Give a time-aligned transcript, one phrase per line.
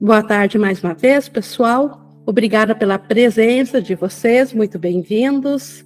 [0.00, 2.00] Boa tarde mais uma vez, pessoal.
[2.24, 5.84] Obrigada pela presença de vocês, muito bem-vindos.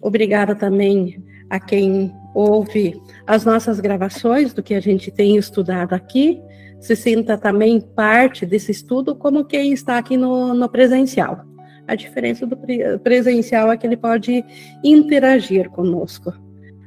[0.00, 2.94] Obrigada também a quem ouve
[3.26, 6.40] as nossas gravações do que a gente tem estudado aqui.
[6.80, 11.44] Se sinta também parte desse estudo, como quem está aqui no, no presencial.
[11.88, 12.56] A diferença do
[13.02, 14.44] presencial é que ele pode
[14.84, 16.32] interagir conosco,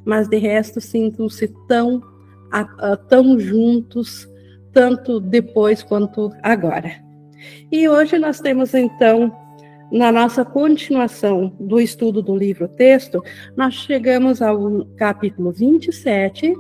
[0.06, 2.02] mas de resto sintam-se tão,
[3.10, 4.30] tão juntos
[4.78, 6.92] tanto depois quanto agora.
[7.72, 9.36] E hoje nós temos então,
[9.92, 13.24] na nossa continuação do estudo do livro-texto,
[13.56, 16.54] nós chegamos ao capítulo 27,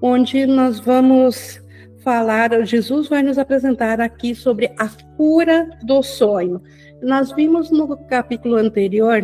[0.00, 1.62] onde nós vamos
[2.02, 6.62] falar, Jesus vai nos apresentar aqui sobre a cura do sonho.
[7.02, 9.22] Nós vimos no capítulo anterior,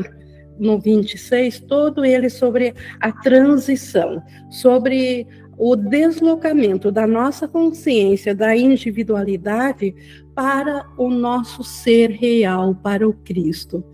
[0.59, 9.95] no 26, todo ele sobre a transição, sobre o deslocamento da nossa consciência, da individualidade,
[10.35, 13.85] para o nosso ser real, para o Cristo.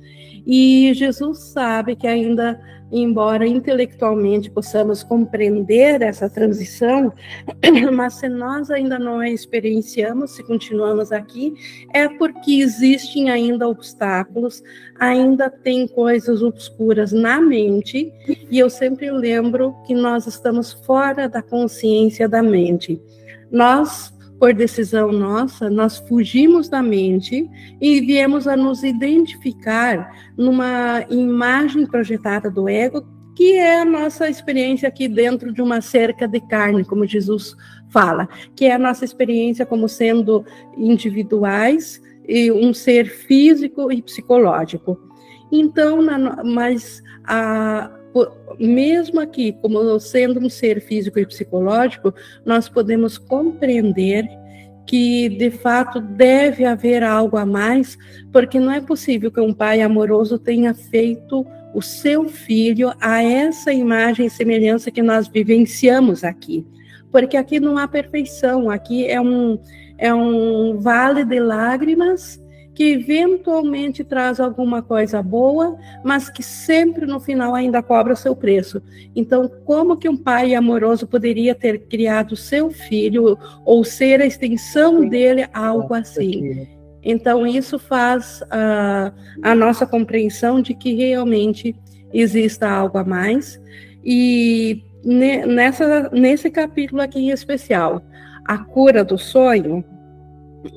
[0.49, 2.59] E Jesus sabe que ainda
[2.91, 7.13] embora intelectualmente possamos compreender essa transição,
[7.93, 11.55] mas se nós ainda não a experienciamos, se continuamos aqui,
[11.93, 14.63] é porque existem ainda obstáculos,
[14.99, 18.11] ainda tem coisas obscuras na mente,
[18.51, 22.99] e eu sempre lembro que nós estamos fora da consciência da mente.
[23.51, 27.49] Nós por decisão nossa, nós fugimos da mente
[27.81, 34.89] e viemos a nos identificar numa imagem projetada do ego, que é a nossa experiência
[34.89, 37.57] aqui dentro de uma cerca de carne, como Jesus
[37.89, 40.45] fala, que é a nossa experiência como sendo
[40.77, 44.99] individuais e um ser físico e psicológico.
[45.51, 47.91] Então, na, mas a,
[48.59, 54.27] mesmo aqui, como sendo um ser físico e psicológico, nós podemos compreender
[54.87, 57.99] que de fato deve haver algo a mais,
[58.33, 63.73] porque não é possível que um pai amoroso tenha feito o seu filho a essa
[63.73, 66.67] imagem e semelhança que nós vivenciamos aqui.
[67.13, 69.59] Porque aqui não há perfeição, aqui é um,
[69.99, 72.41] é um vale de lágrimas
[72.79, 78.37] que eventualmente traz alguma coisa boa, mas que sempre no final ainda cobra o seu
[78.37, 78.81] preço.
[79.17, 85.09] Então, como que um pai amoroso poderia ter criado seu filho ou ser a extensão
[85.09, 86.69] dele algo assim?
[87.03, 89.13] Então, isso faz a,
[89.43, 91.75] a nossa compreensão de que realmente
[92.13, 93.61] exista algo a mais.
[94.05, 98.01] E nessa, nesse capítulo aqui em especial,
[98.45, 99.85] a cura do sonho,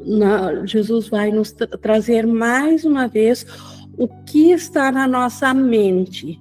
[0.06, 3.46] na, Jesus vai nos tra trazer mais uma vez
[3.97, 6.40] o que está na nossa mente,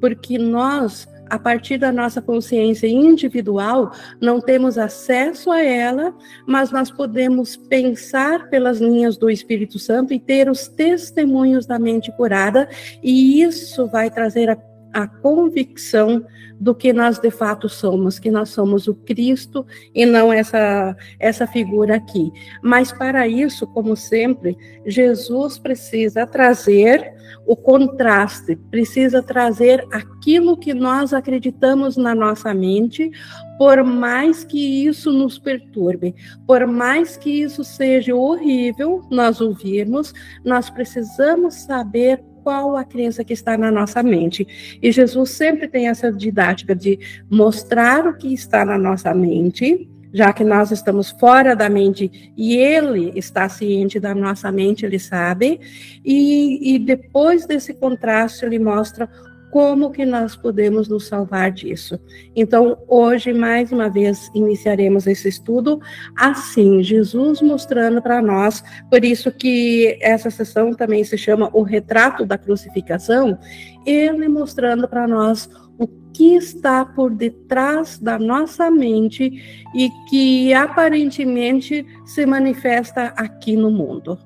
[0.00, 6.14] porque nós, a partir da nossa consciência individual, não temos acesso a ela,
[6.46, 12.10] mas nós podemos pensar pelas linhas do Espírito Santo e ter os testemunhos da mente
[12.16, 12.68] curada,
[13.02, 14.56] e isso vai trazer a
[14.92, 16.24] a convicção
[16.60, 21.46] do que nós de fato somos, que nós somos o Cristo e não essa essa
[21.46, 22.30] figura aqui.
[22.62, 27.12] Mas para isso, como sempre, Jesus precisa trazer
[27.46, 33.10] o contraste, precisa trazer aquilo que nós acreditamos na nossa mente,
[33.58, 36.14] por mais que isso nos perturbe,
[36.46, 40.12] por mais que isso seja horrível nós ouvirmos,
[40.44, 44.78] nós precisamos saber qual a crença que está na nossa mente.
[44.82, 46.98] E Jesus sempre tem essa didática de
[47.30, 52.56] mostrar o que está na nossa mente, já que nós estamos fora da mente e
[52.56, 55.58] ele está ciente da nossa mente, ele sabe,
[56.04, 59.08] e, e depois desse contraste, ele mostra
[59.52, 62.00] como que nós podemos nos salvar disso.
[62.34, 65.78] Então, hoje, mais uma vez, iniciaremos esse estudo
[66.16, 72.24] assim, Jesus mostrando para nós, por isso que essa sessão também se chama o retrato
[72.24, 73.38] da crucificação,
[73.84, 81.84] ele mostrando para nós o que está por detrás da nossa mente e que aparentemente
[82.06, 84.18] se manifesta aqui no mundo.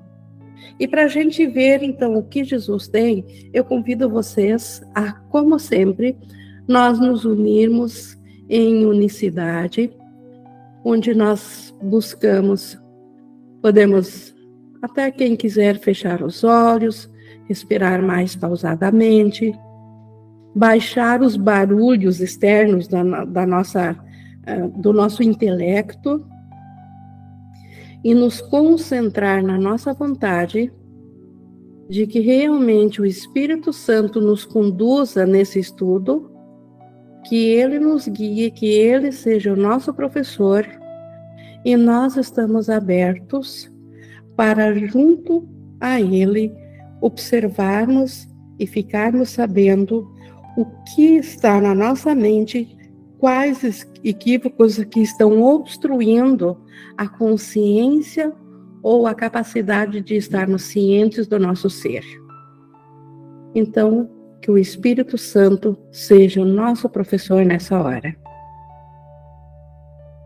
[0.79, 5.57] E para a gente ver, então, o que Jesus tem, eu convido vocês a, como
[5.59, 6.17] sempre,
[6.67, 8.17] nós nos unirmos
[8.49, 9.91] em unicidade,
[10.83, 12.79] onde nós buscamos,
[13.61, 14.35] podemos,
[14.81, 17.09] até quem quiser, fechar os olhos,
[17.47, 19.53] respirar mais pausadamente,
[20.55, 23.97] baixar os barulhos externos da, da nossa,
[24.45, 26.25] eh, do nosso intelecto
[28.07, 30.71] e nos concentrar na nossa vontade
[31.89, 36.31] de que realmente o Espírito Santo nos conduza nesse estudo,
[37.27, 40.65] que ele nos guie, que ele seja o nosso professor,
[41.65, 43.69] e nós estamos abertos
[44.37, 45.45] para junto
[45.77, 46.55] a Ele
[47.01, 48.25] observarmos
[48.57, 50.09] e ficarmos sabendo
[50.55, 50.65] o
[50.95, 52.76] que está na nossa mente,
[53.19, 56.57] quais equívocos que estão obstruindo
[56.97, 58.33] a consciência
[58.81, 62.03] ou a capacidade de estarmos cientes do nosso ser.
[63.55, 64.09] Então,
[64.41, 68.15] que o Espírito Santo seja o nosso professor nessa hora.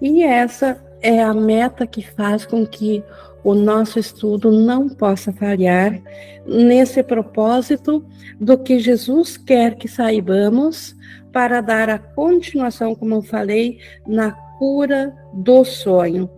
[0.01, 3.03] E essa é a meta que faz com que
[3.43, 5.99] o nosso estudo não possa falhar
[6.45, 8.05] nesse propósito
[8.39, 10.95] do que Jesus quer que saibamos
[11.31, 16.29] para dar a continuação, como eu falei, na cura do sonho.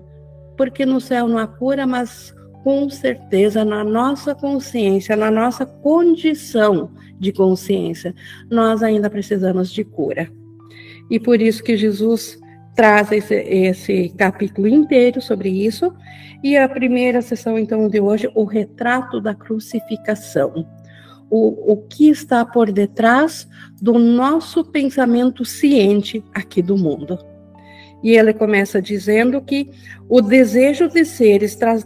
[0.58, 6.92] Porque no céu não há cura, mas com certeza na nossa consciência, na nossa condição
[7.20, 8.16] de consciência,
[8.50, 10.32] nós ainda precisamos de cura.
[11.10, 12.40] E por isso que Jesus
[12.76, 15.94] traz esse, esse capítulo inteiro sobre isso.
[16.44, 20.66] E a primeira sessão, então, de hoje, o retrato da crucificação.
[21.36, 23.48] O, o que está por detrás
[23.82, 27.18] do nosso pensamento ciente aqui do mundo.
[28.04, 29.72] E ele começa dizendo que
[30.08, 31.80] o desejo de seres tra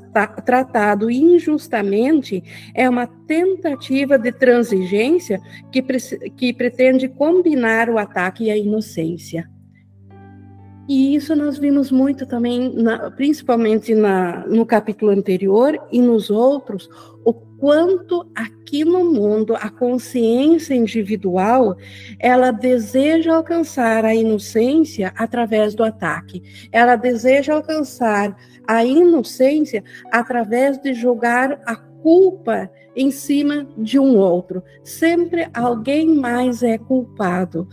[0.44, 5.40] tratado injustamente é uma tentativa de transigência
[5.72, 5.82] que,
[6.36, 9.48] que pretende combinar o ataque e a inocência.
[10.90, 16.90] E isso nós vimos muito também, na, principalmente na, no capítulo anterior e nos outros,
[17.26, 21.75] o quanto aqui no mundo a consciência individual
[22.19, 26.44] ela deseja alcançar a inocência através do ataque.
[26.71, 28.36] Ela deseja alcançar
[28.68, 34.63] a inocência através de jogar a culpa em cima de um outro.
[34.83, 37.68] Sempre alguém mais é culpado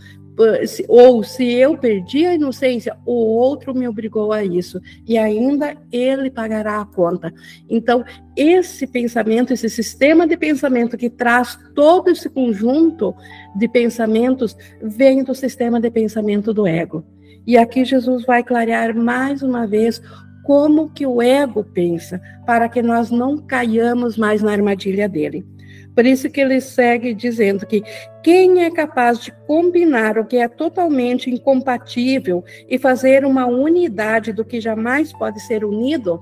[0.87, 6.29] ou se eu perdi a inocência, o outro me obrigou a isso, e ainda ele
[6.29, 7.33] pagará a conta.
[7.69, 8.03] Então,
[8.35, 13.15] esse pensamento, esse sistema de pensamento que traz todo esse conjunto
[13.55, 17.05] de pensamentos, vem do sistema de pensamento do ego.
[17.47, 20.01] E aqui Jesus vai clarear mais uma vez
[20.43, 25.45] como que o ego pensa, para que nós não caiamos mais na armadilha dele.
[25.93, 27.83] Por isso que ele segue dizendo que
[28.21, 34.43] quem é capaz de combinar o que é totalmente incompatível e fazer uma unidade do
[34.43, 36.21] que jamais pode ser unido,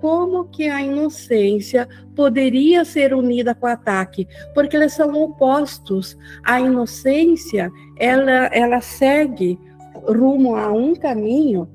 [0.00, 1.86] como que a inocência
[2.16, 4.26] poderia ser unida com o ataque?
[4.54, 6.16] Porque eles são opostos.
[6.42, 9.58] A inocência, ela, ela segue
[10.06, 11.68] rumo a um caminho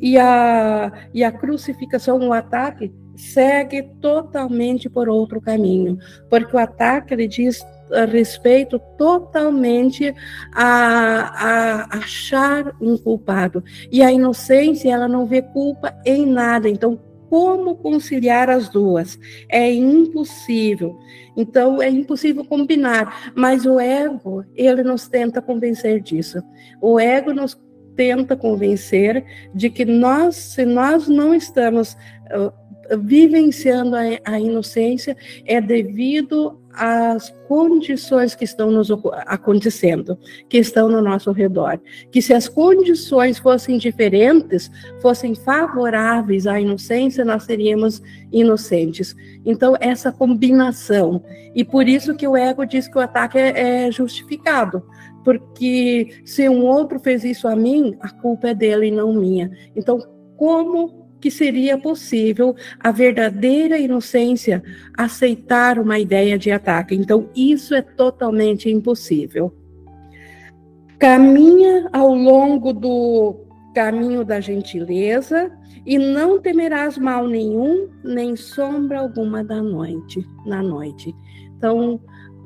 [0.00, 7.14] e a, e a crucificação, o ataque, segue totalmente por outro caminho, porque o ataque
[7.14, 10.14] ele diz a respeito totalmente
[10.54, 16.98] a, a achar um culpado e a inocência ela não vê culpa em nada, então
[17.30, 19.16] como conciliar as duas?
[19.48, 20.98] É impossível.
[21.36, 23.32] Então, é impossível combinar.
[23.36, 26.42] Mas o ego, ele nos tenta convencer disso.
[26.82, 27.56] O ego nos
[27.94, 29.24] tenta convencer
[29.54, 31.92] de que nós, se nós não estamos
[32.34, 32.52] uh,
[32.98, 38.90] vivenciando a, a inocência é devido às condições que estão nos
[39.26, 40.16] acontecendo,
[40.48, 41.80] que estão no nosso redor.
[42.10, 44.70] Que se as condições fossem diferentes,
[45.00, 48.00] fossem favoráveis à inocência, nós seríamos
[48.32, 49.16] inocentes.
[49.44, 51.22] Então, essa combinação.
[51.54, 54.82] E por isso que o ego diz que o ataque é, é justificado.
[55.24, 59.50] Porque se um outro fez isso a mim, a culpa é dele e não minha.
[59.76, 59.98] Então,
[60.36, 64.62] como que seria possível a verdadeira inocência
[64.96, 66.94] aceitar uma ideia de ataque.
[66.94, 69.54] Então, isso é totalmente impossível.
[70.98, 73.36] Caminha ao longo do
[73.74, 75.50] caminho da gentileza
[75.86, 81.14] e não temerás mal nenhum, nem sombra alguma da noite, na noite.
[81.56, 82.00] Então,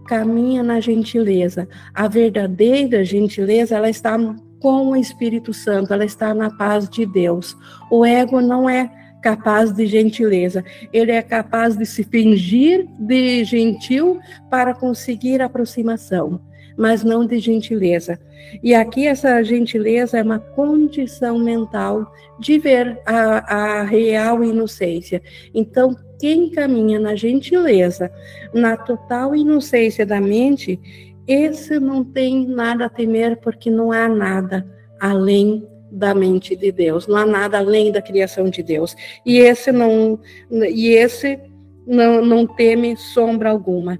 [0.07, 1.69] caminha na gentileza.
[1.93, 4.19] A verdadeira gentileza, ela está
[4.64, 7.54] com o Espírito Santo, ela está na paz de Deus.
[7.90, 8.90] O ego não é
[9.21, 14.18] capaz de gentileza, ele é capaz de se fingir de gentil
[14.49, 16.40] para conseguir aproximação,
[16.78, 18.18] mas não de gentileza.
[18.62, 25.21] E aqui essa gentileza é uma condição mental de ver a, a real inocência.
[25.54, 28.11] Então, quem caminha na gentileza,
[28.54, 30.80] na total inocência da mente,
[31.26, 34.66] esse não tem nada a temer, porque não há nada
[35.00, 38.97] além da mente de Deus, não há nada além da criação de Deus.
[39.25, 40.19] E esse não,
[40.50, 41.38] e esse
[41.87, 43.99] não, não teme sombra alguma.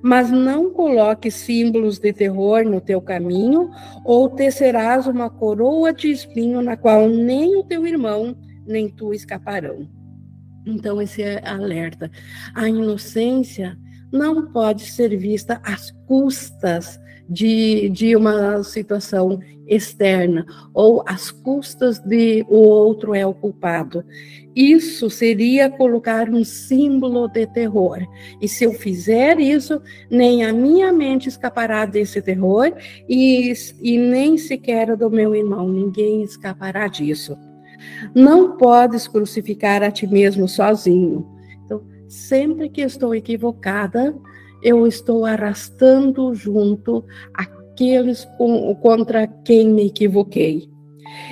[0.00, 3.70] Mas não coloque símbolos de terror no teu caminho,
[4.04, 8.36] ou tecerás uma coroa de espinho na qual nem o teu irmão
[8.66, 9.88] nem tu escaparão.
[10.64, 12.10] Então, esse é alerta.
[12.54, 13.76] A inocência
[14.12, 22.44] não pode ser vista às custas de, de uma situação externa ou às custas de
[22.48, 24.04] o outro é o culpado.
[24.54, 27.98] Isso seria colocar um símbolo de terror.
[28.40, 32.70] E se eu fizer isso, nem a minha mente escapará desse terror
[33.08, 37.38] e, e nem sequer do meu irmão, ninguém escapará disso.
[38.14, 41.26] Não podes crucificar a ti mesmo sozinho.
[42.12, 44.14] Sempre que estou equivocada,
[44.62, 50.68] eu estou arrastando junto aqueles com, contra quem me equivoquei.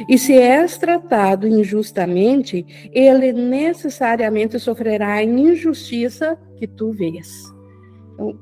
[0.09, 7.45] E se és tratado injustamente, ele necessariamente sofrerá a injustiça que tu vês.
[8.15, 8.39] Então,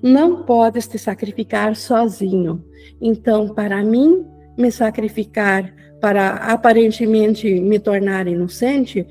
[0.00, 2.64] não podes te sacrificar sozinho.
[3.00, 4.24] Então, para mim,
[4.56, 9.04] me sacrificar para aparentemente me tornar inocente,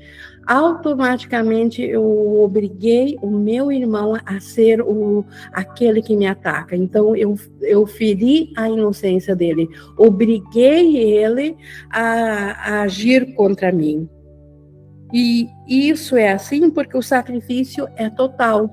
[0.50, 6.74] automaticamente eu obriguei o meu irmão a ser o, aquele que me ataca.
[6.74, 11.56] Então eu, eu feri a inocência dele, obriguei ele
[11.88, 14.08] a, a agir contra mim.
[15.12, 18.68] E isso é assim porque o sacrifício é total.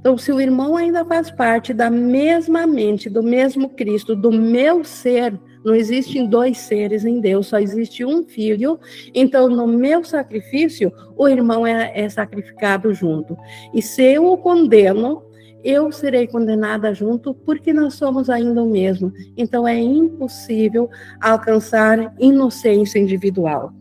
[0.00, 4.84] Então, se o irmão ainda faz parte da mesma mente, do mesmo Cristo, do meu
[4.84, 8.78] ser, não existem dois seres em Deus, só existe um filho.
[9.14, 13.36] Então, no meu sacrifício, o irmão é, é sacrificado junto.
[13.72, 15.22] E se eu o condeno,
[15.64, 19.10] eu serei condenada junto, porque nós somos ainda o mesmo.
[19.36, 20.90] Então, é impossível
[21.20, 23.72] alcançar inocência individual.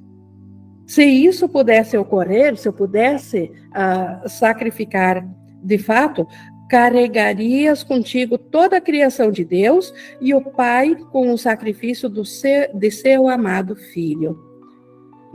[0.87, 5.27] Se isso pudesse ocorrer, se eu pudesse uh, sacrificar
[5.63, 6.27] de fato,
[6.73, 12.73] carregarias contigo toda a criação de Deus e o Pai com o sacrifício do seu,
[12.73, 14.39] de seu amado Filho.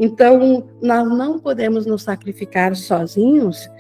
[0.00, 3.70] Então, nós não podemos nos sacrificar sozinhos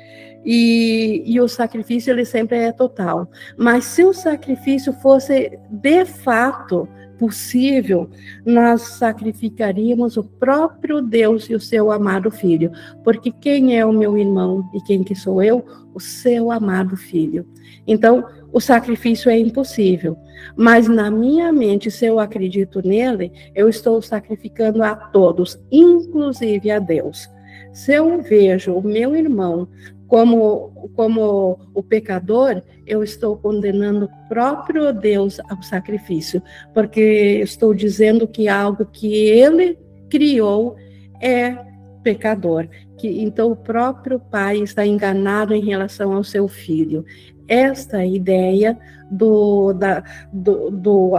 [0.44, 3.28] e, e, o sacrifício ele sempre é total.
[3.56, 8.08] Mas se o sacrifício fosse de fato possível,
[8.46, 12.70] nós sacrificaríamos o próprio Deus e o seu amado filho.
[13.02, 15.64] Porque quem é o meu irmão e quem que sou eu?
[15.92, 17.46] O seu amado filho.
[17.86, 20.16] Então, o sacrifício é impossível.
[20.56, 26.78] Mas na minha mente, se eu acredito nele, eu estou sacrificando a todos, inclusive a
[26.78, 27.28] Deus.
[27.72, 29.68] Se eu vejo o meu irmão
[30.08, 38.26] como, como o pecador, eu estou condenando o próprio Deus ao sacrifício, porque estou dizendo
[38.26, 40.76] que algo que ele criou
[41.20, 41.56] é
[42.02, 47.04] pecador, que então o próprio pai está enganado em relação ao seu filho.
[47.46, 48.78] Esta ideia
[49.10, 51.12] do, da, do, do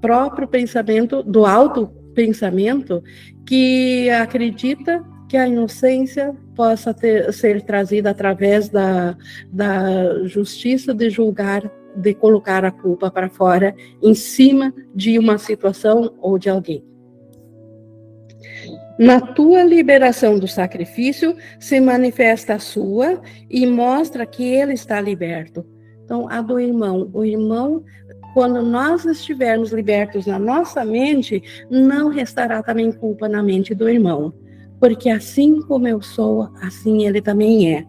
[0.00, 3.02] próprio pensamento, do alto pensamento,
[3.44, 9.16] que acredita que a inocência possa ter, ser trazida através da,
[9.48, 13.72] da justiça de julgar, de colocar a culpa para fora
[14.02, 16.84] em cima de uma situação ou de alguém.
[18.98, 25.64] Na tua liberação do sacrifício se manifesta a sua e mostra que ele está liberto.
[26.04, 27.84] Então, a do irmão, o irmão
[28.34, 34.34] quando nós estivermos libertos na nossa mente, não restará também culpa na mente do irmão
[34.80, 37.86] porque assim como eu sou, assim ele também é.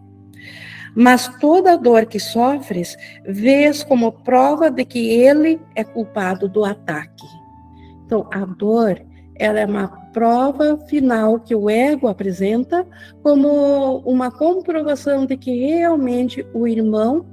[0.94, 2.96] Mas toda dor que sofres,
[3.26, 7.26] vês como prova de que ele é culpado do ataque.
[8.04, 9.00] Então, a dor,
[9.36, 12.86] ela é uma prova final que o ego apresenta
[13.22, 17.24] como uma comprovação de que realmente o irmão,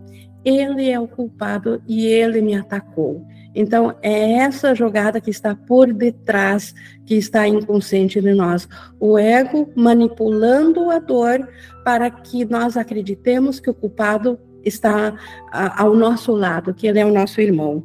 [0.46, 3.26] ele é o culpado e ele me atacou.
[3.56, 6.74] Então, é essa jogada que está por detrás,
[7.06, 8.68] que está inconsciente de nós.
[9.00, 11.48] O ego manipulando a dor
[11.84, 15.18] para que nós acreditemos que o culpado está
[15.52, 17.84] ao nosso lado, que ele é o nosso irmão.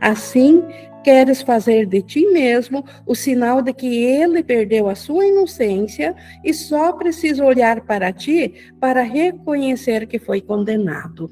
[0.00, 0.64] Assim,
[1.04, 6.14] queres fazer de ti mesmo o sinal de que ele perdeu a sua inocência
[6.44, 11.30] e só precisa olhar para ti para reconhecer que foi condenado.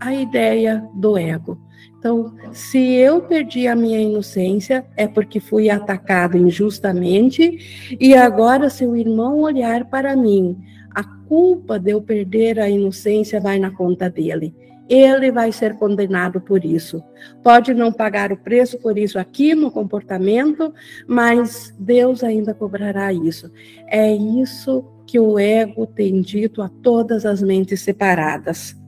[0.00, 1.69] A ideia do ego.
[2.00, 8.86] Então, se eu perdi a minha inocência, é porque fui atacado injustamente, e agora, se
[8.86, 10.56] o irmão olhar para mim,
[10.94, 14.54] a culpa de eu perder a inocência vai na conta dele.
[14.88, 17.04] Ele vai ser condenado por isso.
[17.44, 20.72] Pode não pagar o preço por isso aqui no comportamento,
[21.06, 23.52] mas Deus ainda cobrará isso.
[23.86, 28.79] É isso que o ego tem dito a todas as mentes separadas.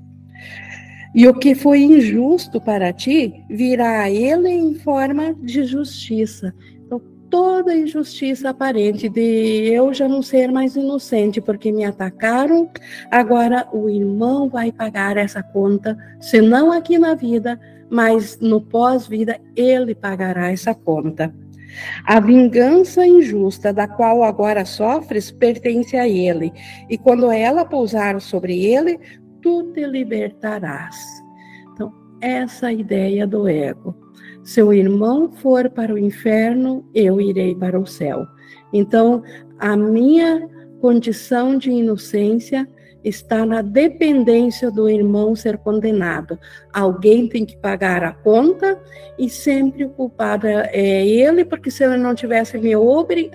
[1.15, 6.55] E o que foi injusto para ti virá a ele em forma de justiça.
[6.87, 9.21] Então, toda injustiça aparente de
[9.71, 12.71] eu já não ser mais inocente porque me atacaram,
[13.11, 19.39] agora o irmão vai pagar essa conta, se não aqui na vida, mas no pós-vida
[19.55, 21.35] ele pagará essa conta.
[22.05, 26.53] A vingança injusta da qual agora sofres pertence a ele,
[26.89, 28.99] e quando ela pousar sobre ele,
[29.43, 30.97] tu te libertarás.
[31.73, 33.95] Então, essa é ideia do ego.
[34.43, 38.27] Se o irmão for para o inferno, eu irei para o céu.
[38.73, 39.23] Então,
[39.59, 40.49] a minha
[40.81, 42.69] condição de inocência
[43.05, 46.39] está na dependência do irmão ser condenado.
[46.73, 48.81] Alguém tem que pagar a conta
[49.19, 52.75] e sempre o culpado é ele, porque se ele não tivesse me,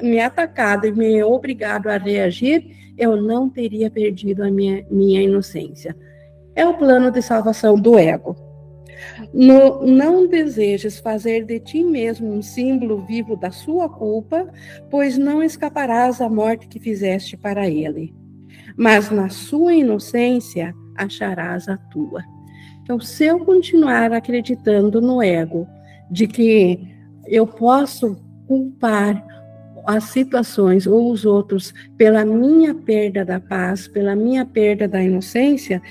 [0.02, 2.66] me atacado e me obrigado a reagir,
[2.98, 5.96] eu não teria perdido a minha, minha inocência.
[6.56, 8.36] É o plano de salvação do ego.
[9.34, 14.50] No, não desejes fazer de ti mesmo um símbolo vivo da sua culpa,
[14.90, 18.14] pois não escaparás à morte que fizeste para ele
[18.78, 22.24] mas na sua inocência acharás a tua.
[22.84, 25.68] Então, se eu continuar acreditando no ego,
[26.10, 26.80] de que
[27.26, 28.16] eu posso
[28.48, 29.26] culpar
[29.88, 35.82] as situações ou os outros pela minha perda da paz, pela minha perda da inocência,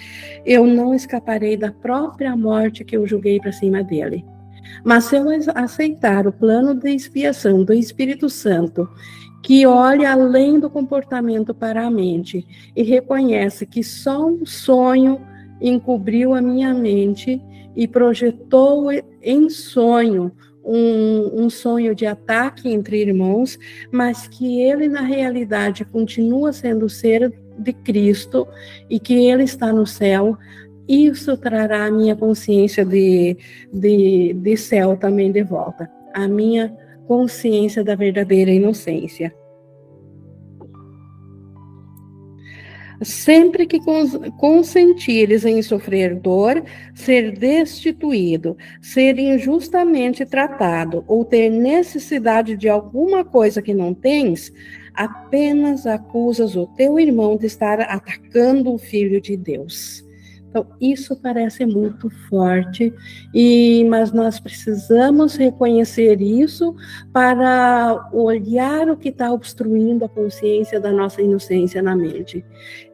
[0.44, 4.22] eu não escaparei da própria morte que eu julguei para cima dele.
[4.84, 5.24] Mas se eu
[5.54, 8.88] aceitar o plano de expiação do Espírito Santo
[9.42, 15.20] que olha além do comportamento para a mente e reconhece que só um sonho
[15.60, 17.40] encobriu a minha mente
[17.74, 18.88] e projetou
[19.22, 20.32] em sonho
[20.66, 23.58] um, um, sonho de ataque entre irmãos,
[23.90, 28.46] mas que ele, na realidade, continua sendo ser de Cristo
[28.90, 30.37] e que ele está no céu,
[30.88, 33.37] isso trará a minha consciência de,
[33.73, 35.90] de, de céu também de volta.
[36.12, 39.32] A minha consciência da verdadeira inocência.
[43.02, 43.80] Sempre que
[44.38, 46.62] consentires em sofrer dor,
[46.94, 54.52] ser destituído, ser injustamente tratado ou ter necessidade de alguma coisa que não tens,
[54.94, 60.06] apenas acusas o teu irmão de estar atacando o filho de Deus.
[60.48, 62.92] Então, isso parece muito forte,
[63.35, 66.74] e mas nós precisamos reconhecer isso
[67.12, 72.44] para olhar o que está obstruindo a consciência da nossa inocência na mente.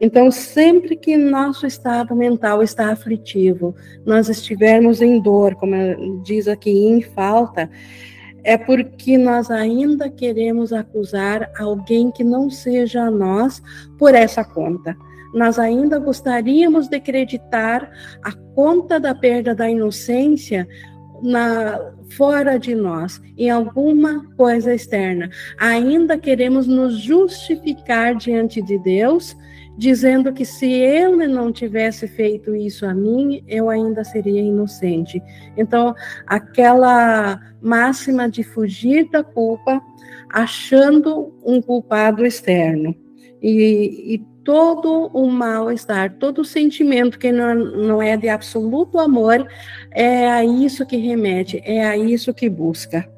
[0.01, 3.73] Então, sempre que nosso estado mental está aflitivo,
[4.05, 7.69] nós estivermos em dor, como diz aqui, em falta,
[8.43, 13.63] é porque nós ainda queremos acusar alguém que não seja nós
[13.97, 14.97] por essa conta
[15.33, 17.91] nós ainda gostaríamos de acreditar
[18.23, 20.67] a conta da perda da inocência
[21.21, 21.79] na,
[22.15, 25.29] fora de nós, em alguma coisa externa.
[25.57, 29.35] Ainda queremos nos justificar diante de Deus,
[29.77, 35.21] dizendo que se ele não tivesse feito isso a mim, eu ainda seria inocente.
[35.57, 35.95] Então,
[36.27, 39.81] aquela máxima de fugir da culpa,
[40.29, 42.95] achando um culpado externo.
[43.41, 49.47] E, e todo o mal-estar, todo o sentimento que não, não é de absoluto amor,
[49.91, 53.09] é a isso que remete, é a isso que busca.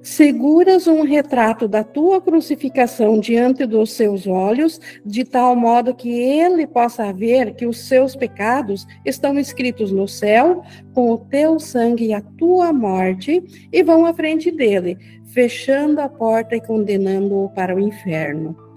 [0.00, 6.66] Seguras um retrato da tua crucificação diante dos seus olhos, de tal modo que ele
[6.66, 10.62] possa ver que os seus pecados estão escritos no céu,
[10.94, 14.96] com o teu sangue e a tua morte, e vão à frente dele,
[15.26, 18.67] fechando a porta e condenando-o para o inferno.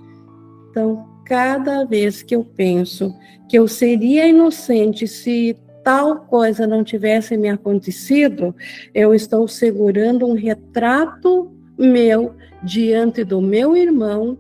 [0.72, 3.14] Então, cada vez que eu penso
[3.50, 8.56] que eu seria inocente se tal coisa não tivesse me acontecido,
[8.94, 14.38] eu estou segurando um retrato meu diante do meu irmão,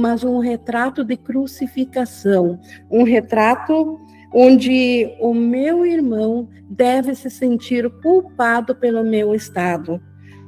[0.00, 2.58] mas um retrato de crucificação,
[2.90, 3.98] um retrato
[4.32, 10.00] onde o meu irmão deve se sentir culpado pelo meu estado.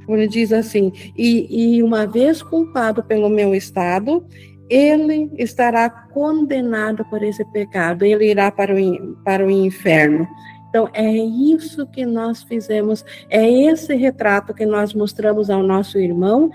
[0.08, 4.24] Ele diz assim: e, e uma vez culpado pelo meu estado,
[4.72, 10.26] ele estará condenado por esse pecado, ele irá para o, para o inferno.
[10.70, 16.50] Então, é isso que nós fizemos, é esse retrato que nós mostramos ao nosso irmão,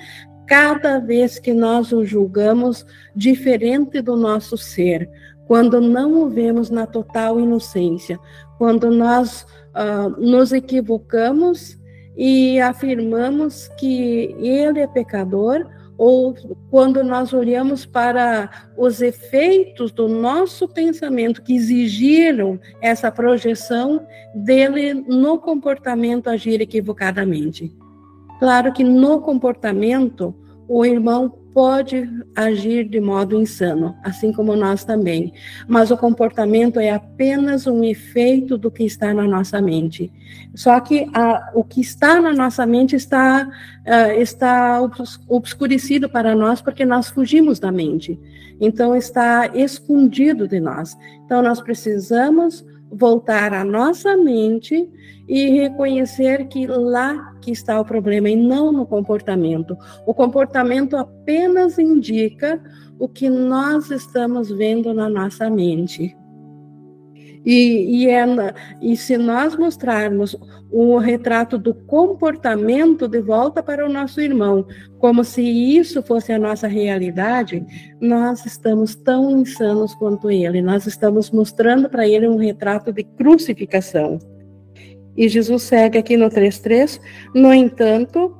[0.47, 2.83] cada vez que nós o julgamos
[3.15, 5.07] diferente do nosso ser,
[5.45, 8.19] quando não o vemos na total inocência,
[8.57, 11.77] quando nós uh, nos equivocamos
[12.17, 16.35] e afirmamos que ele é pecador, ou
[16.69, 24.05] quando nós olhamos para os efeitos do nosso pensamento que exigiram essa projeção
[24.35, 27.73] dele no comportamento agir equivocadamente.
[28.39, 30.35] Claro que no comportamento,
[30.67, 35.33] o irmão pode agir de modo insano, assim como nós também.
[35.67, 40.13] Mas o comportamento é apenas um efeito do que está na nossa mente.
[40.53, 44.79] Só que a, o que está na nossa mente está, uh, está
[45.27, 48.19] obscurecido para nós porque nós fugimos da mente.
[48.61, 50.95] Então está escondido de nós.
[51.25, 54.89] Então nós precisamos voltar à nossa mente
[55.27, 59.77] e reconhecer que lá que está o problema e não no comportamento.
[60.05, 62.61] O comportamento apenas indica
[62.99, 66.15] o que nós estamos vendo na nossa mente.
[67.47, 68.25] E, e, é,
[68.81, 70.35] e se nós mostrarmos
[70.69, 74.67] o retrato do comportamento de volta para o nosso irmão,
[74.99, 77.65] como se isso fosse a nossa realidade,
[78.01, 80.61] nós estamos tão insanos quanto ele.
[80.61, 84.19] Nós estamos mostrando para ele um retrato de crucificação.
[85.15, 86.99] E Jesus segue aqui no 3.3,
[87.33, 88.35] no entanto,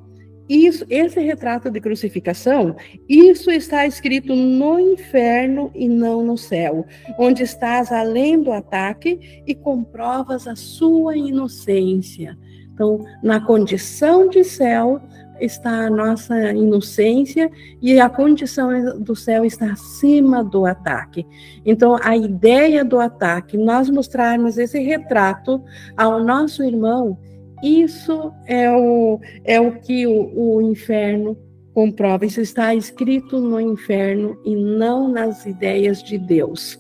[0.49, 2.75] isso, esse retrato de crucificação,
[3.07, 6.85] isso está escrito no inferno e não no céu,
[7.17, 12.37] onde estás além do ataque e comprovas a sua inocência.
[12.73, 15.01] Então, na condição de céu
[15.39, 17.49] está a nossa inocência
[17.81, 21.25] e a condição do céu está acima do ataque.
[21.65, 25.61] Então, a ideia do ataque, nós mostrarmos esse retrato
[25.95, 27.17] ao nosso irmão,
[27.63, 31.37] isso é o, é o que o, o inferno
[31.73, 32.25] comprova.
[32.25, 36.79] Isso está escrito no inferno e não nas ideias de Deus.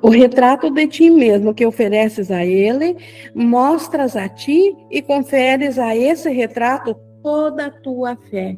[0.00, 2.96] O retrato de ti mesmo que ofereces a ele,
[3.34, 8.56] mostras a ti e conferes a esse retrato toda a tua fé.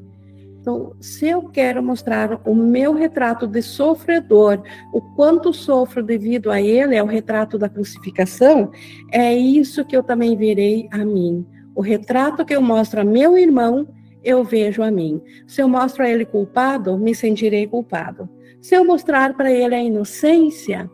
[0.63, 6.63] Então, se eu quero mostrar o meu retrato de sofredor, o quanto sofro devido a
[6.63, 8.71] ele, é o retrato da crucificação,
[9.11, 11.45] é isso que eu também verei a mim.
[11.75, 13.89] O retrato que eu mostro a meu irmão,
[14.23, 15.21] eu vejo a mim.
[15.49, 18.29] Se eu mostro a ele culpado, me sentirei culpado.
[18.61, 20.89] Se eu mostrar para ele a inocência,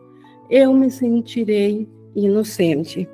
[0.49, 3.07] eu me sentirei inocente.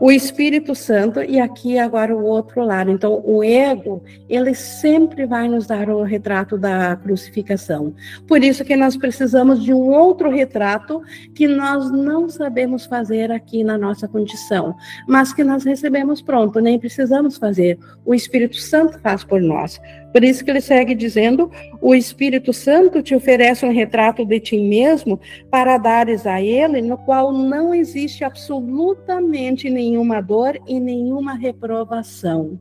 [0.00, 2.90] O Espírito Santo, e aqui agora o outro lado.
[2.90, 7.94] Então, o ego, ele sempre vai nos dar o retrato da crucificação.
[8.26, 11.02] Por isso que nós precisamos de um outro retrato
[11.34, 14.74] que nós não sabemos fazer aqui na nossa condição,
[15.08, 17.78] mas que nós recebemos pronto, nem precisamos fazer.
[18.04, 19.80] O Espírito Santo faz por nós.
[20.12, 24.58] Por isso que ele segue dizendo: o Espírito Santo te oferece um retrato de ti
[24.58, 25.20] mesmo
[25.50, 32.58] para dares a ele, no qual não existe absolutamente nenhuma dor e nenhuma reprovação.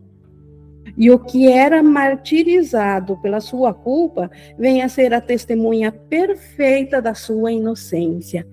[0.97, 7.13] E o que era martirizado pela sua culpa vem a ser a testemunha perfeita da
[7.13, 8.45] sua inocência.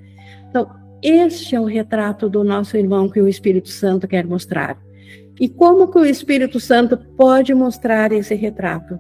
[0.49, 0.71] Então,
[1.03, 4.86] este é o retrato do nosso irmão que o Espírito Santo quer mostrar.
[5.39, 8.99] E como que o Espírito Santo pode mostrar esse retrato?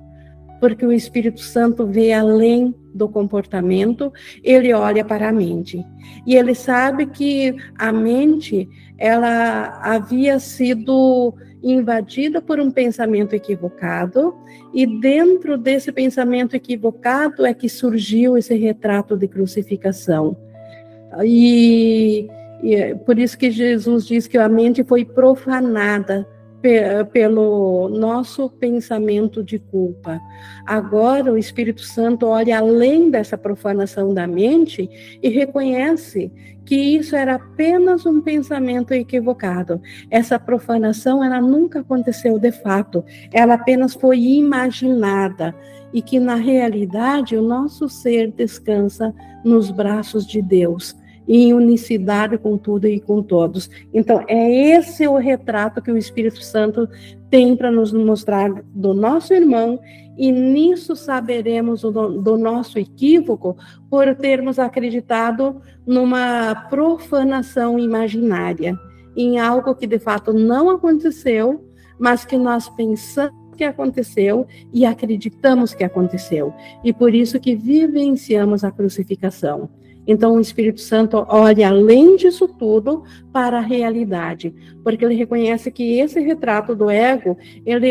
[0.60, 5.84] Porque o Espírito Santo vê além do comportamento, ele olha para a mente.
[6.26, 8.68] E ele sabe que a mente,
[8.98, 14.34] ela havia sido invadida por um pensamento equivocado,
[14.72, 20.36] e dentro desse pensamento equivocado é que surgiu esse retrato de crucificação.
[21.24, 22.28] E
[22.62, 26.26] e é por isso que Jesus diz que a mente foi profanada
[27.12, 30.20] pelo nosso pensamento de culpa.
[30.64, 34.88] Agora o Espírito Santo olha além dessa profanação da mente
[35.22, 36.32] e reconhece
[36.64, 39.80] que isso era apenas um pensamento equivocado.
[40.10, 45.54] Essa profanação ela nunca aconteceu de fato, ela apenas foi imaginada
[45.92, 49.14] e que na realidade o nosso ser descansa
[49.44, 50.96] nos braços de Deus
[51.28, 53.70] em unicidade com tudo e com todos.
[53.92, 56.88] Então, é esse o retrato que o Espírito Santo
[57.30, 59.80] tem para nos mostrar do nosso irmão,
[60.16, 63.56] e nisso saberemos do, do nosso equívoco
[63.90, 68.78] por termos acreditado numa profanação imaginária,
[69.16, 71.64] em algo que de fato não aconteceu,
[71.98, 76.52] mas que nós pensamos que aconteceu e acreditamos que aconteceu.
[76.84, 79.70] E por isso que vivenciamos a crucificação.
[80.06, 85.98] Então, o Espírito Santo olha além disso tudo para a realidade, porque ele reconhece que
[85.98, 87.90] esse retrato do ego, ele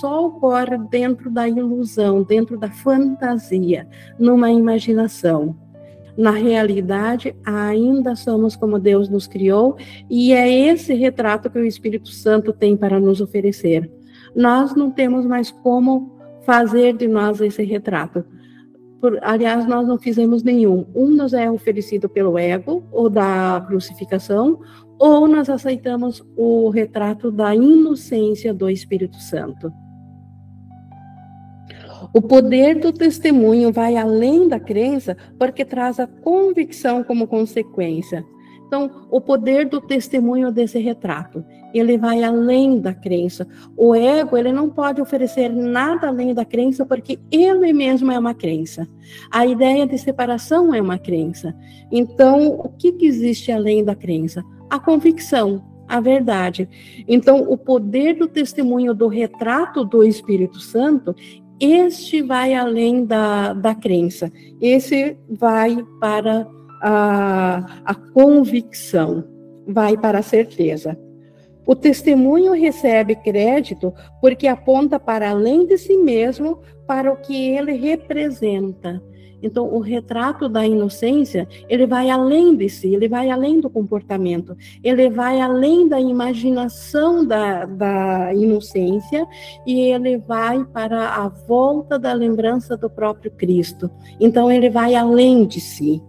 [0.00, 5.56] só ocorre dentro da ilusão, dentro da fantasia, numa imaginação.
[6.16, 9.76] Na realidade, ainda somos como Deus nos criou,
[10.08, 13.90] e é esse retrato que o Espírito Santo tem para nos oferecer.
[14.36, 18.24] Nós não temos mais como fazer de nós esse retrato
[19.04, 20.86] por, aliás, nós não fizemos nenhum.
[20.94, 24.58] Um nos é oferecido pelo ego, ou da crucificação,
[24.98, 29.70] ou nós aceitamos o retrato da inocência do Espírito Santo.
[32.14, 38.24] O poder do testemunho vai além da crença, porque traz a convicção como consequência.
[38.66, 43.46] Então, o poder do testemunho desse retrato, ele vai além da crença.
[43.76, 48.32] O ego, ele não pode oferecer nada além da crença, porque ele mesmo é uma
[48.32, 48.88] crença.
[49.30, 51.54] A ideia de separação é uma crença.
[51.90, 54.44] Então, o que, que existe além da crença?
[54.70, 56.68] A convicção, a verdade.
[57.08, 61.14] Então, o poder do testemunho do retrato do Espírito Santo,
[61.60, 66.46] este vai além da, da crença, esse vai para
[66.82, 69.24] a, a convicção,
[69.66, 70.98] vai para a certeza.
[71.66, 77.72] O testemunho recebe crédito porque aponta para além de si mesmo, para o que ele
[77.72, 79.02] representa.
[79.44, 84.56] Então, o retrato da inocência, ele vai além de si, ele vai além do comportamento,
[84.82, 89.26] ele vai além da imaginação da, da inocência
[89.66, 93.90] e ele vai para a volta da lembrança do próprio Cristo.
[94.18, 96.02] Então, ele vai além de si.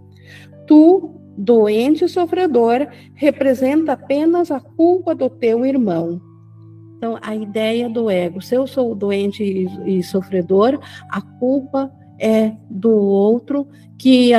[0.66, 6.22] Tu, doente e sofredor, representa apenas a culpa do teu irmão.
[6.98, 12.54] Então, a ideia do ego, se eu sou doente e, e sofredor, a culpa é
[12.70, 13.68] do outro
[13.98, 14.32] que,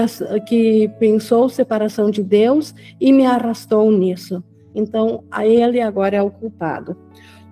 [0.46, 4.42] que pensou separação de Deus e me arrastou nisso.
[4.74, 6.96] Então, a ele agora é o culpado.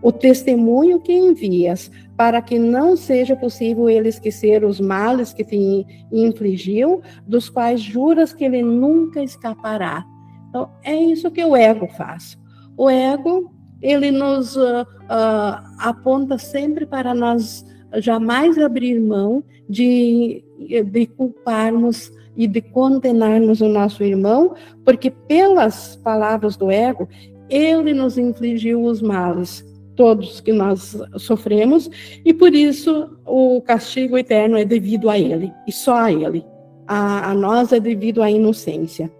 [0.02, 5.86] O testemunho que envias, para que não seja possível ele esquecer os males que te
[6.12, 10.04] infligiu, dos quais juras que ele nunca escapará.
[10.48, 12.38] Então, é isso que o ego faz.
[12.76, 17.64] O ego, ele nos uh, uh, aponta sempre para nós
[17.96, 20.44] jamais abrir mão de,
[20.86, 27.08] de culparmos e de condenarmos o nosso irmão, porque pelas palavras do ego,
[27.48, 29.64] ele nos infligiu os males,
[29.96, 31.90] todos que nós sofremos,
[32.24, 36.44] e por isso o castigo eterno é devido a ele, e só a ele.
[36.86, 39.10] A, a nós é devido à inocência.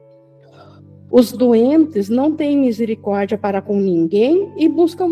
[1.11, 5.09] Os doentes não têm misericórdia para com ninguém e buscam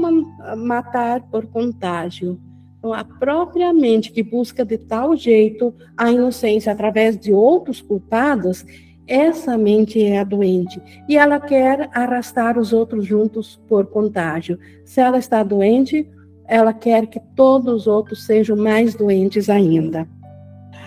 [0.57, 2.41] matar por contágio.
[2.79, 8.67] Então, a própria mente que busca de tal jeito a inocência através de outros culpados,
[9.07, 14.59] essa mente é a doente e ela quer arrastar os outros juntos por contágio.
[14.85, 16.09] Se ela está doente,
[16.47, 20.09] ela quer que todos os outros sejam mais doentes ainda.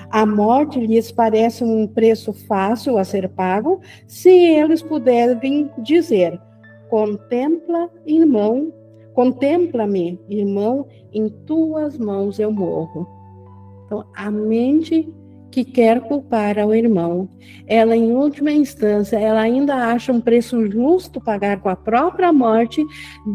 [0.10, 6.40] A morte lhes parece um preço fácil a ser pago se eles puderem dizer:
[6.90, 8.72] contempla, irmão,
[9.16, 13.08] Contempla-me, irmão, em tuas mãos eu morro.
[13.86, 15.10] Então, a mente
[15.56, 17.30] que quer culpar ao irmão,
[17.66, 22.86] ela, em última instância, ela ainda acha um preço justo pagar com a própria morte,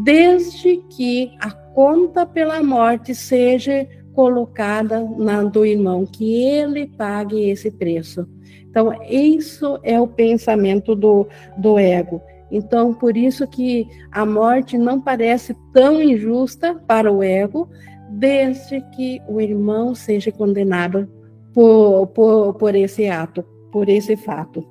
[0.03, 7.71] desde que a conta pela morte seja colocada na do irmão, que ele pague esse
[7.71, 8.29] preço.
[8.69, 12.21] Então, isso é o pensamento do, do ego.
[12.51, 17.67] Então, por isso que a morte não parece tão injusta para o ego,
[18.11, 21.09] desde que o irmão seja condenado
[21.53, 24.67] por, por, por esse ato, por esse fato.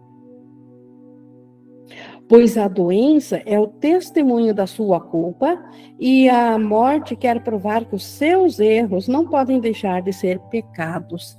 [2.28, 5.60] Pois a doença é o testemunho da sua culpa
[5.98, 11.36] e a morte quer provar que os seus erros não podem deixar de ser pecados.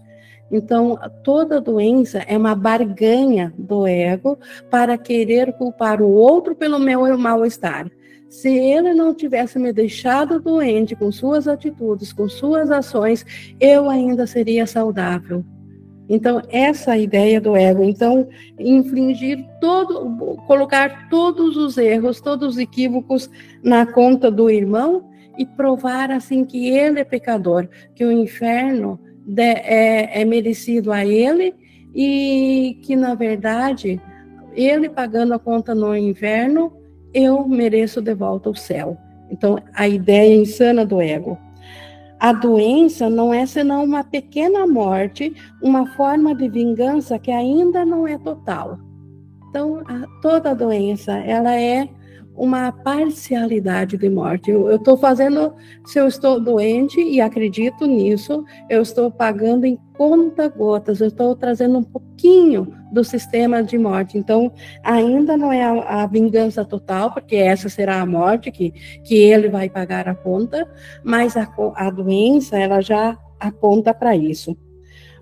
[0.51, 4.38] Então, toda doença é uma barganha do ego
[4.69, 7.89] para querer culpar o outro pelo meu mal-estar.
[8.32, 13.26] Se ele não tivesse me deixado doente com suas atitudes, com suas ações,
[13.60, 15.44] eu ainda seria saudável.
[16.08, 17.84] Então, essa é ideia do ego.
[17.84, 23.30] Então, infligir todo, colocar todos os erros, todos os equívocos
[23.62, 29.41] na conta do irmão e provar assim que ele é pecador, que o inferno de,
[29.41, 31.54] é, é merecido a ele
[31.94, 34.02] e que, na verdade,
[34.54, 36.81] ele pagando a conta no inverno,
[37.13, 38.97] eu mereço de volta o céu.
[39.30, 41.38] Então, a ideia insana do ego.
[42.19, 48.08] A doença não é senão uma pequena morte, uma forma de vingança que ainda não
[48.08, 48.78] é total.
[49.50, 51.89] Então, a, toda doença, ela é
[52.41, 54.49] uma parcialidade de morte.
[54.49, 55.54] Eu estou fazendo,
[55.86, 61.36] se eu estou doente e acredito nisso, eu estou pagando em conta gotas, eu estou
[61.36, 64.17] trazendo um pouquinho do sistema de morte.
[64.17, 64.51] Então,
[64.84, 68.71] ainda não é a, a, vingança total, porque essa será a morte que,
[69.04, 70.67] que ele vai pagar a conta,
[71.04, 74.58] mas a, a doença, ela já aponta para isso.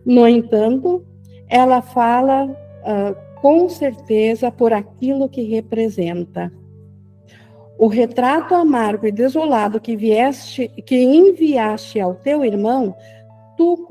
[0.05, 1.05] No entanto,
[1.49, 6.49] ela fala uh, com certeza por aquilo que representa.
[7.79, 12.93] O retrato amargo e desolado que vieste, que enviaste ao teu irmão,
[13.55, 13.87] tu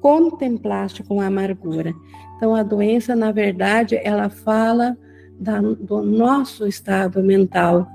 [0.00, 1.92] contemplaste com amargura.
[2.36, 4.96] Então, a doença, na verdade, ela fala
[5.36, 7.88] da, do nosso estado mental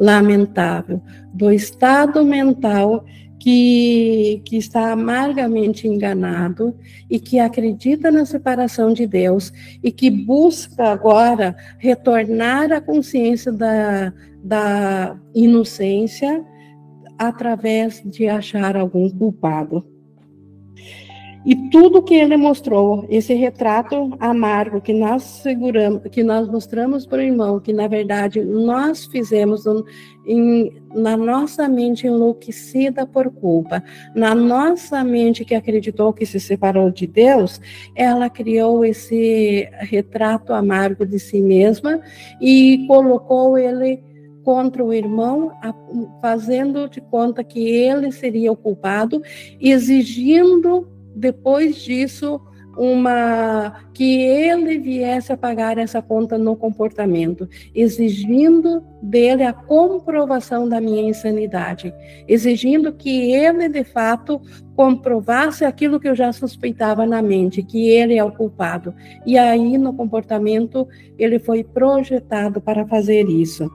[0.00, 1.02] lamentável,
[1.34, 3.04] do estado mental
[3.38, 6.74] que, que está amargamente enganado
[7.08, 14.12] e que acredita na separação de Deus e que busca agora retornar à consciência da,
[14.42, 16.44] da inocência
[17.16, 19.84] através de achar algum culpado.
[21.46, 27.18] E tudo que ele mostrou, esse retrato amargo que nós seguramos, que nós mostramos para
[27.18, 29.64] o irmão, que na verdade nós fizemos
[30.28, 33.82] em, na nossa mente enlouquecida por culpa,
[34.14, 37.60] na nossa mente que acreditou que se separou de Deus,
[37.96, 42.00] ela criou esse retrato amargo de si mesma
[42.40, 44.02] e colocou ele
[44.44, 45.52] contra o irmão,
[46.22, 49.20] fazendo de conta que ele seria o culpado,
[49.60, 52.40] exigindo depois disso
[52.78, 60.80] uma que ele viesse a pagar essa conta no comportamento, exigindo dele a comprovação da
[60.80, 61.92] minha insanidade,
[62.28, 64.40] exigindo que ele de fato
[64.76, 68.94] comprovasse aquilo que eu já suspeitava na mente, que ele é o culpado.
[69.26, 70.86] E aí no comportamento
[71.18, 73.68] ele foi projetado para fazer isso.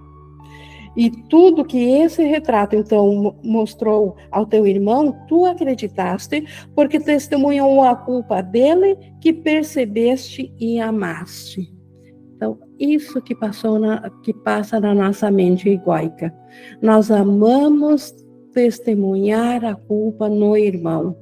[0.95, 7.95] E tudo que esse retrato então mostrou ao teu irmão, tu acreditaste, porque testemunhou a
[7.95, 11.73] culpa dele que percebeste e amaste.
[12.35, 16.33] Então, isso que passou na, que passa na nossa mente egóica.
[16.81, 18.13] Nós amamos
[18.53, 21.15] testemunhar a culpa no irmão,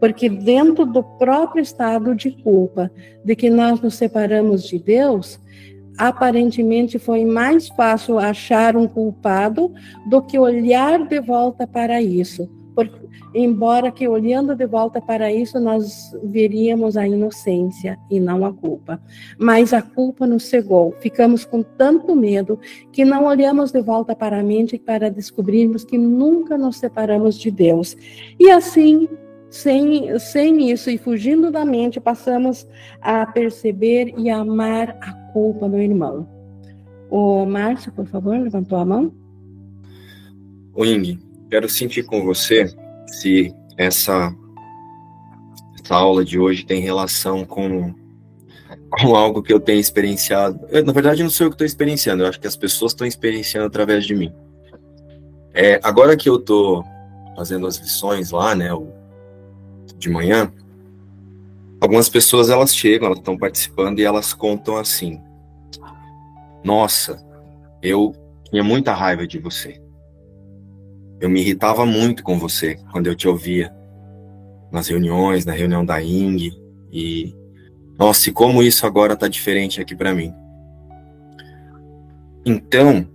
[0.00, 2.90] porque dentro do próprio estado de culpa,
[3.24, 5.38] de que nós nos separamos de Deus,
[5.98, 9.72] aparentemente foi mais fácil achar um culpado
[10.06, 12.48] do que olhar de volta para isso.
[13.34, 19.00] Embora que olhando de volta para isso nós veríamos a inocência e não a culpa.
[19.38, 20.94] Mas a culpa nos cegou.
[21.00, 22.58] Ficamos com tanto medo
[22.90, 27.50] que não olhamos de volta para a mente para descobrirmos que nunca nos separamos de
[27.50, 27.96] Deus.
[28.38, 29.08] E assim
[29.52, 32.66] sem, sem isso e fugindo da mente, passamos
[33.02, 36.26] a perceber e amar a culpa do irmão.
[37.10, 39.12] O Márcio, por favor, levantou a mão.
[40.74, 41.18] O Ing,
[41.50, 42.66] quero sentir com você
[43.06, 44.34] se essa,
[45.78, 47.94] essa aula de hoje tem relação com,
[48.90, 50.66] com algo que eu tenho experienciado.
[50.70, 53.06] Eu, na verdade, não sou eu que estou experienciando, eu acho que as pessoas estão
[53.06, 54.32] experienciando através de mim.
[55.52, 56.82] É, agora que eu estou
[57.36, 58.70] fazendo as lições lá, né,
[59.98, 60.50] de manhã,
[61.82, 65.20] algumas pessoas elas chegam, elas estão participando e elas contam assim:
[66.62, 67.20] Nossa,
[67.82, 68.14] eu
[68.48, 69.82] tinha muita raiva de você.
[71.20, 73.74] Eu me irritava muito com você quando eu te ouvia
[74.70, 76.52] nas reuniões, na reunião da Ing
[76.92, 77.34] e
[77.98, 80.32] nossa, e como isso agora está diferente aqui para mim.
[82.44, 83.08] Então,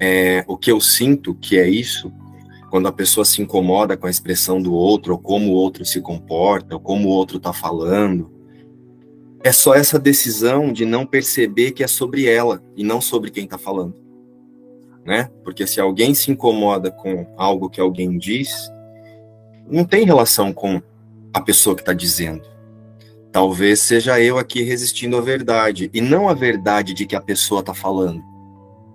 [0.00, 2.12] é, o que eu sinto que é isso
[2.70, 6.00] quando a pessoa se incomoda com a expressão do outro, ou como o outro se
[6.00, 8.30] comporta, ou como o outro está falando,
[9.42, 13.44] é só essa decisão de não perceber que é sobre ela e não sobre quem
[13.44, 13.94] está falando.
[15.04, 15.30] Né?
[15.42, 18.70] Porque se alguém se incomoda com algo que alguém diz,
[19.66, 20.82] não tem relação com
[21.32, 22.42] a pessoa que está dizendo.
[23.32, 27.60] Talvez seja eu aqui resistindo à verdade, e não a verdade de que a pessoa
[27.60, 28.37] está falando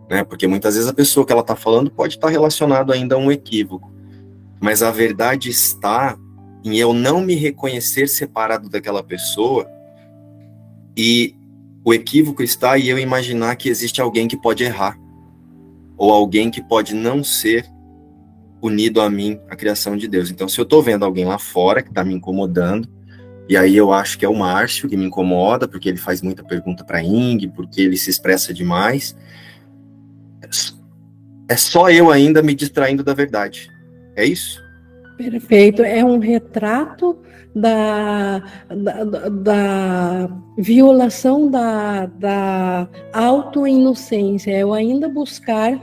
[0.10, 0.24] né?
[0.24, 3.18] Porque muitas vezes a pessoa que ela está falando pode estar tá relacionado ainda a
[3.18, 3.92] um equívoco,
[4.62, 6.18] mas a verdade está
[6.64, 9.68] em eu não me reconhecer separado daquela pessoa
[10.96, 11.36] e
[11.84, 14.98] o equívoco está em eu imaginar que existe alguém que pode errar
[15.98, 17.66] ou alguém que pode não ser
[18.62, 20.32] unido a mim, a criação de Deus.
[20.32, 22.88] Então, se eu estou vendo alguém lá fora que está me incomodando,
[23.50, 26.44] e aí eu acho que é o Márcio que me incomoda, porque ele faz muita
[26.44, 29.16] pergunta para Ing, porque ele se expressa demais
[31.50, 33.70] é só eu ainda me distraindo da verdade.
[34.16, 34.62] É isso?
[35.18, 35.84] Perfeito.
[35.84, 37.18] É um retrato
[37.56, 44.52] da, da, da violação da, da auto-inocência.
[44.52, 45.80] É eu ainda buscar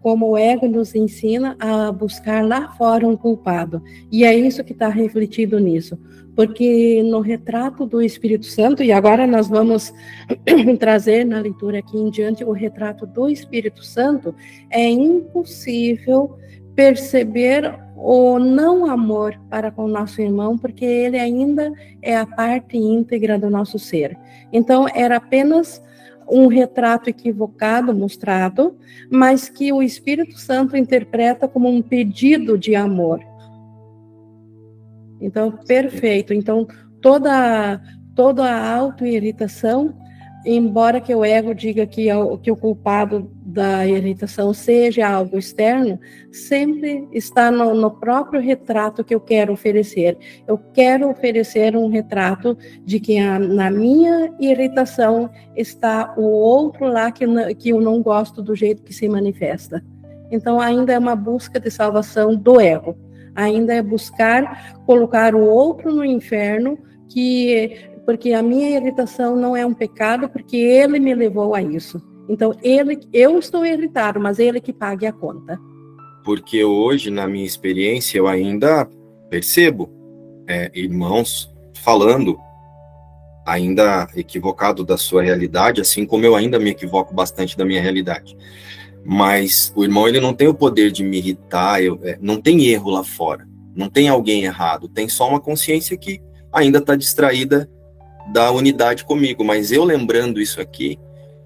[0.00, 3.82] como o ego nos ensina a buscar lá fora um culpado.
[4.10, 5.98] E é isso que está refletido nisso.
[6.38, 9.92] Porque no retrato do Espírito Santo, e agora nós vamos
[10.78, 14.32] trazer na leitura aqui em diante o retrato do Espírito Santo,
[14.70, 16.38] é impossível
[16.76, 22.76] perceber o não amor para com o nosso irmão, porque ele ainda é a parte
[22.76, 24.16] íntegra do nosso ser.
[24.52, 25.82] Então, era apenas
[26.30, 28.78] um retrato equivocado mostrado,
[29.10, 33.27] mas que o Espírito Santo interpreta como um pedido de amor.
[35.20, 36.32] Então, perfeito.
[36.32, 36.66] Então,
[37.00, 37.80] toda
[38.14, 39.94] toda a autoirritação
[40.44, 42.06] embora que o ego diga que,
[42.42, 45.98] que o culpado da irritação seja algo externo,
[46.32, 50.16] sempre está no, no, próprio retrato que eu quero oferecer.
[50.46, 57.10] Eu quero oferecer um retrato de que a, na minha irritação está o outro lá
[57.10, 59.84] que, que eu não gosto do jeito que se manifesta.
[60.30, 62.96] Então, ainda é uma busca de salvação do ego.
[63.38, 66.76] Ainda é buscar colocar o outro no inferno
[67.08, 72.02] que porque a minha irritação não é um pecado, porque ele me levou a isso.
[72.26, 75.60] Então, ele, eu estou irritado, mas ele que pague a conta.
[76.24, 78.88] Porque hoje, na minha experiência, eu ainda
[79.28, 79.90] percebo
[80.48, 82.38] é, irmãos falando
[83.46, 88.34] ainda equivocado da sua realidade, assim como eu ainda me equivoco bastante da minha realidade.
[89.10, 92.66] Mas o irmão ele não tem o poder de me irritar, eu, é, não tem
[92.66, 96.20] erro lá fora, não tem alguém errado, tem só uma consciência que
[96.52, 97.66] ainda está distraída
[98.34, 100.98] da unidade comigo, mas eu lembrando isso aqui,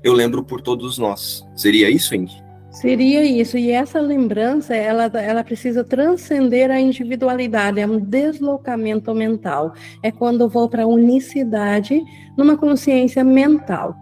[0.02, 1.46] eu lembro por todos nós.
[1.54, 2.42] Seria isso, Indy?
[2.72, 9.72] Seria isso, e essa lembrança, ela, ela precisa transcender a individualidade, é um deslocamento mental.
[10.02, 12.02] É quando eu vou para a unicidade
[12.36, 14.01] numa consciência mental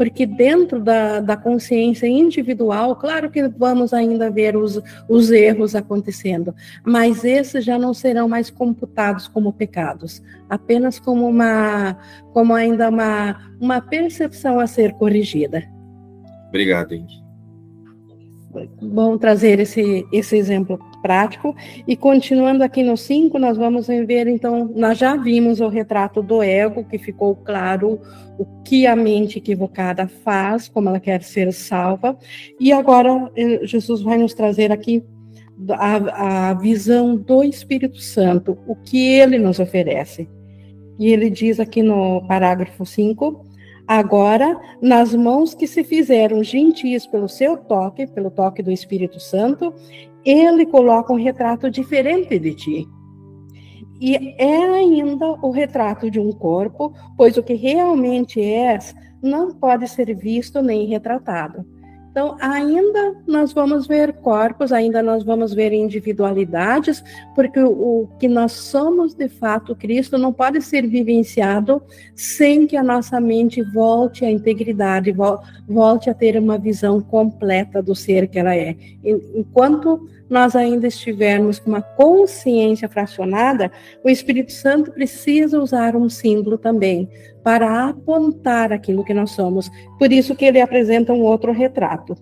[0.00, 6.54] porque dentro da, da consciência individual, claro que vamos ainda ver os, os erros acontecendo,
[6.82, 11.98] mas esses já não serão mais computados como pecados, apenas como uma,
[12.32, 15.64] como ainda uma, uma percepção a ser corrigida.
[16.48, 17.22] Obrigado, Indy.
[18.80, 21.54] Bom trazer esse, esse exemplo prático.
[21.86, 26.42] E continuando aqui no 5, nós vamos ver, então, nós já vimos o retrato do
[26.42, 28.00] ego, que ficou claro
[28.38, 32.16] o que a mente equivocada faz, como ela quer ser salva.
[32.58, 35.04] E agora, eh, Jesus vai nos trazer aqui
[35.70, 40.28] a, a visão do Espírito Santo, o que ele nos oferece.
[40.98, 43.49] E ele diz aqui no parágrafo 5.
[43.90, 49.74] Agora, nas mãos que se fizeram gentis pelo seu toque, pelo toque do Espírito Santo,
[50.24, 52.88] ele coloca um retrato diferente de ti.
[54.00, 59.88] E é ainda o retrato de um corpo, pois o que realmente és não pode
[59.88, 61.66] ser visto nem retratado.
[62.10, 67.04] Então, ainda nós vamos ver corpos, ainda nós vamos ver individualidades,
[67.36, 71.80] porque o, o, que nós somos de fato Cristo não pode ser vivenciado
[72.16, 75.14] sem que a nossa mente volte à integridade,
[75.68, 78.76] volte a ter uma visão completa do ser que ela é.
[79.04, 83.70] Enquanto nós ainda estivermos com uma consciência fracionada,
[84.04, 87.08] o Espírito Santo precisa usar um símbolo também
[87.42, 89.68] para apontar aquilo que nós somos.
[89.98, 92.14] Por isso que ele apresenta um outro retrato.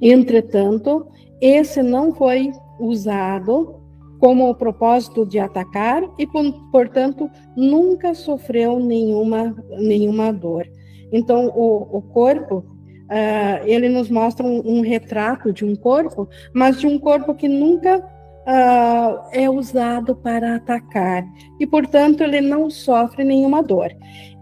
[0.00, 1.08] Entretanto,
[1.40, 3.80] esse não foi usado
[4.20, 6.26] como o propósito de atacar e,
[6.70, 10.68] portanto, nunca sofreu nenhuma, nenhuma dor.
[11.10, 12.64] Então, o, o corpo
[13.10, 17.48] Uh, ele nos mostra um, um, retrato de um corpo, mas de um corpo que
[17.48, 21.24] nunca uh, é usado para atacar
[21.58, 23.90] e, portanto, ele não sofre nenhuma dor.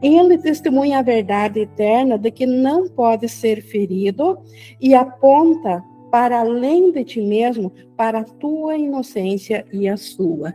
[0.03, 4.39] Ele testemunha a verdade eterna de que não pode ser ferido
[4.79, 10.55] e aponta para além de ti mesmo, para a tua inocência e a sua.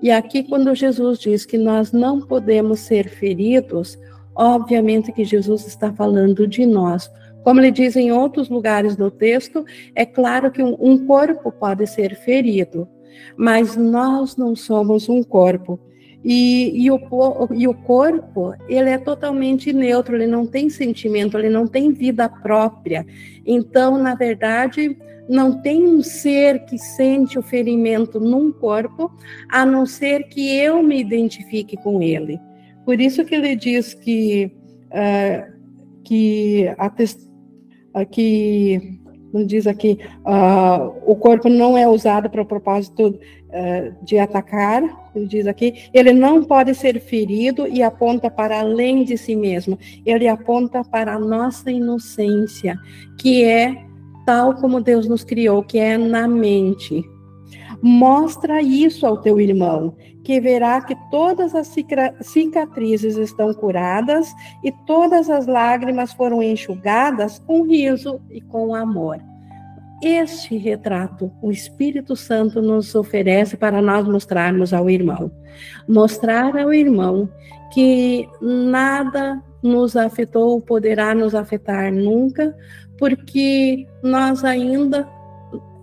[0.00, 3.98] E aqui, quando Jesus diz que nós não podemos ser feridos,
[4.40, 7.10] Obviamente que Jesus está falando de nós.
[7.42, 9.64] Como ele diz em outros lugares do texto,
[9.96, 12.88] é claro que um, corpo pode ser ferido,
[13.36, 15.80] mas nós não somos um corpo.
[16.24, 17.00] E, e, o,
[17.52, 22.28] e o corpo, ele é totalmente neutro, ele não tem sentimento, ele não tem vida
[22.28, 23.04] própria.
[23.44, 24.96] Então, na verdade,
[25.28, 29.10] não tem um ser que sente o ferimento num corpo,
[29.48, 32.38] a não ser que eu me identifique com ele.
[32.88, 34.50] Por isso que ele diz que,
[34.86, 35.52] uh,
[36.02, 38.98] que, a uh, que
[39.44, 43.20] diz aqui, uh, o corpo não é usado para o propósito
[44.02, 44.82] de atacar,
[45.14, 49.78] ele diz aqui, ele não pode ser ferido e aponta para além de si mesmo,
[50.06, 52.78] ele aponta para a nossa inocência,
[53.18, 53.84] que é
[54.24, 57.04] tal como Deus nos criou, que é na mente.
[57.82, 59.94] Mostra isso ao teu irmão,
[60.28, 61.74] que verá que todas as
[62.20, 64.30] cicatrizes estão curadas
[64.62, 69.18] e todas as lágrimas foram enxugadas com riso e com amor.
[70.02, 75.32] este retrato o Espírito Santo nos oferece para nós mostrarmos ao irmão.
[75.88, 77.26] Mostrar ao irmão
[77.72, 82.54] que nada nos afetou, poderá nos afetar nunca,
[82.98, 85.08] porque nós ainda,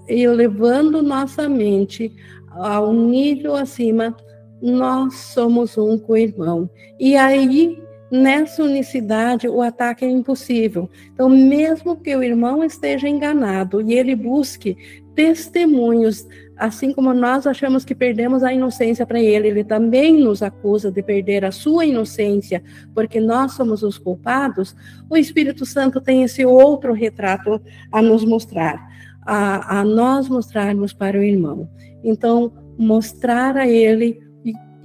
[0.08, 2.14] elevando nossa mente
[2.52, 4.16] a um nível acima,
[4.62, 6.70] nós somos um com o irmão.
[7.00, 7.78] E aí,
[8.12, 10.90] nessa unicidade, o ataque é impossível.
[11.14, 14.78] Então, mesmo que o irmão esteja enganado e ele busque
[15.16, 16.28] testemunhos,
[16.58, 21.02] assim como nós achamos que perdemos a inocência para ele, ele também nos acusa de
[21.02, 22.62] perder a sua inocência,
[22.94, 24.76] porque nós somos os culpados.
[25.10, 28.78] O Espírito Santo tem esse outro retrato a nos mostrar,
[29.26, 31.70] a, a nós mostrarmos para o irmão.
[32.04, 34.25] Então, mostrar a ele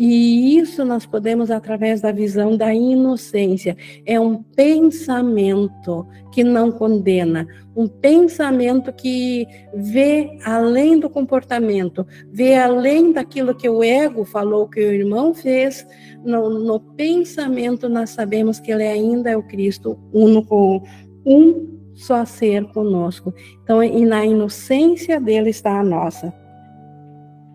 [0.02, 3.76] e isso nós podemos através da visão da inocência.
[4.06, 7.46] É um pensamento que não condena,
[7.76, 14.80] um pensamento que vê além do comportamento, vê além daquilo que o ego falou que
[14.80, 15.86] o irmão fez.
[16.24, 20.82] No, no pensamento nós sabemos que ele ainda é o Cristo, único,
[21.26, 23.34] um só ser conosco.
[23.62, 26.39] Então, e na inocência dele está a nossa.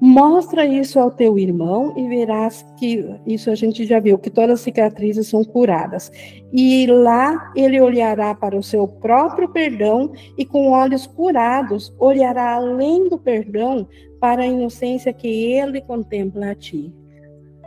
[0.01, 4.59] Mostra isso ao teu irmão e verás que isso a gente já viu, que todas
[4.59, 6.11] as cicatrizes são curadas.
[6.51, 13.07] E lá ele olhará para o seu próprio perdão e com olhos curados olhará além
[13.07, 13.87] do perdão
[14.19, 16.93] para a inocência que ele contempla a ti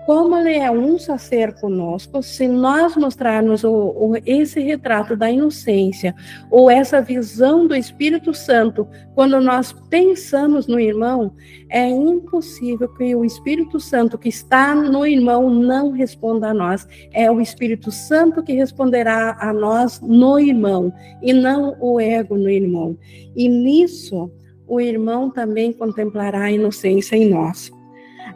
[0.08, 5.30] como ele é um a ser conosco, se nós mostrarmos o, o, esse retrato da
[5.30, 6.14] inocência
[6.50, 11.34] ou essa visão do Espírito Santo, quando nós pensamos no irmão,
[11.68, 16.88] é impossível que o Espírito Santo que está no irmão não responda a nós.
[17.12, 20.90] É o Espírito Santo que responderá a nós no irmão
[21.20, 22.96] e não o ego no irmão.
[23.36, 24.30] E nisso,
[24.66, 27.70] o irmão também contemplará a inocência em nós.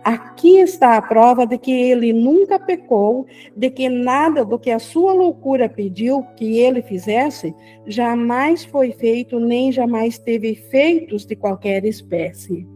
[0.05, 3.25] Aqui está a prova de que ele nunca pecou,
[3.57, 7.55] de que nada do que a sua loucura pediu que ele fizesse
[7.87, 12.67] jamais foi feito, nem jamais teve efeitos de qualquer espécie.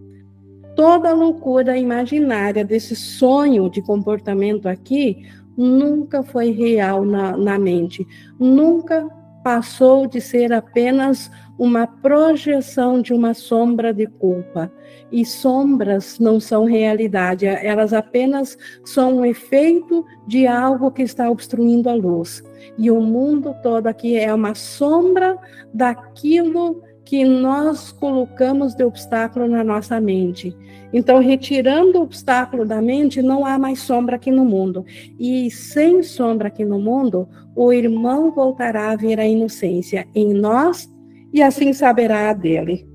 [0.77, 8.07] Toda a loucura imaginária desse sonho de comportamento aqui nunca foi real na, na mente,
[8.39, 9.09] nunca
[9.43, 14.71] passou de ser apenas uma projeção de uma sombra de culpa.
[15.11, 21.89] E sombras não são realidade, elas apenas são um efeito de algo que está obstruindo
[21.89, 22.43] a luz.
[22.77, 25.39] E o mundo todo aqui é uma sombra
[25.73, 30.57] daquilo que nós colocamos de obstáculo na nossa mente.
[30.93, 34.85] Então, retirando o obstáculo da mente, não há mais sombra aqui no mundo.
[35.19, 40.91] E sem sombra aqui no mundo, o irmão voltará a ver a inocência em nós
[41.37, 42.89] e assim saberá dele.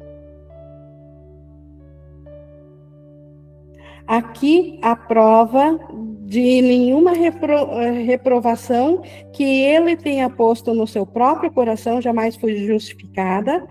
[4.07, 5.79] Aqui a prova
[6.25, 12.55] de nenhuma repro, eh, reprovação que ele tenha posto no seu próprio coração jamais foi
[12.65, 13.63] justificada,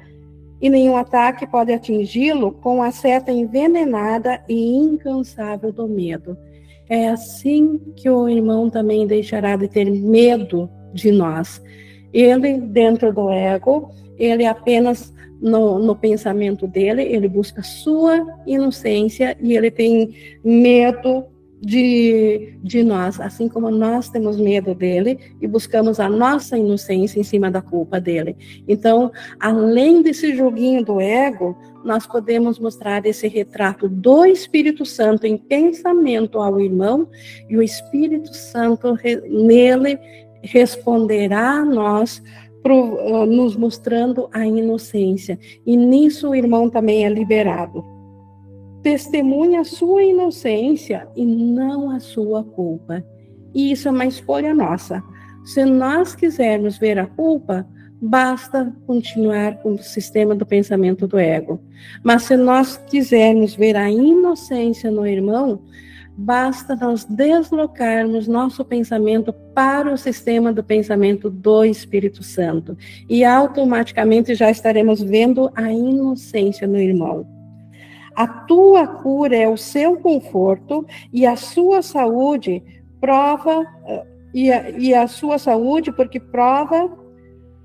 [0.61, 6.39] e nenhum ataque pode atingi-lo com a seta envenenada e incansável do medo.
[6.89, 11.61] É assim que o irmão também deixará de ter medo de nós.
[12.13, 13.91] Ele, dentro do ego,
[14.21, 20.15] ele apenas no, no, pensamento dele, ele busca sua inocência e ele tem
[20.45, 21.25] medo
[21.61, 27.23] de, de nós, assim como nós temos medo dele e buscamos a nossa inocência em
[27.23, 28.37] cima da culpa dele.
[28.67, 35.37] Então, além desse joguinho do ego, nós podemos mostrar esse retrato do Espírito Santo em
[35.37, 37.09] pensamento ao irmão
[37.49, 38.97] e o Espírito Santo
[39.29, 39.99] nele
[40.43, 42.23] responderá a nós
[42.67, 45.39] uh, nos mostrando a inocência.
[45.67, 47.85] E nisso o irmão também é liberado.
[48.83, 53.05] Testemunha a sua inocência e não a sua culpa.
[53.55, 55.03] E isso é uma escolha nossa.
[55.45, 57.67] Se nós quisermos ver a culpa,
[58.01, 61.61] basta continuar com o sistema do pensamento do ego.
[62.03, 65.63] Mas se nós quisermos ver a inocência no irmão,
[66.21, 72.77] basta nós deslocarmos nosso pensamento para o sistema do pensamento do Espírito Santo
[73.09, 77.27] e automaticamente já estaremos vendo a inocência no irmão.
[78.15, 82.63] A tua cura é o seu conforto e a sua saúde
[83.01, 87.01] prova eh, e a, e a sua saúde porque prova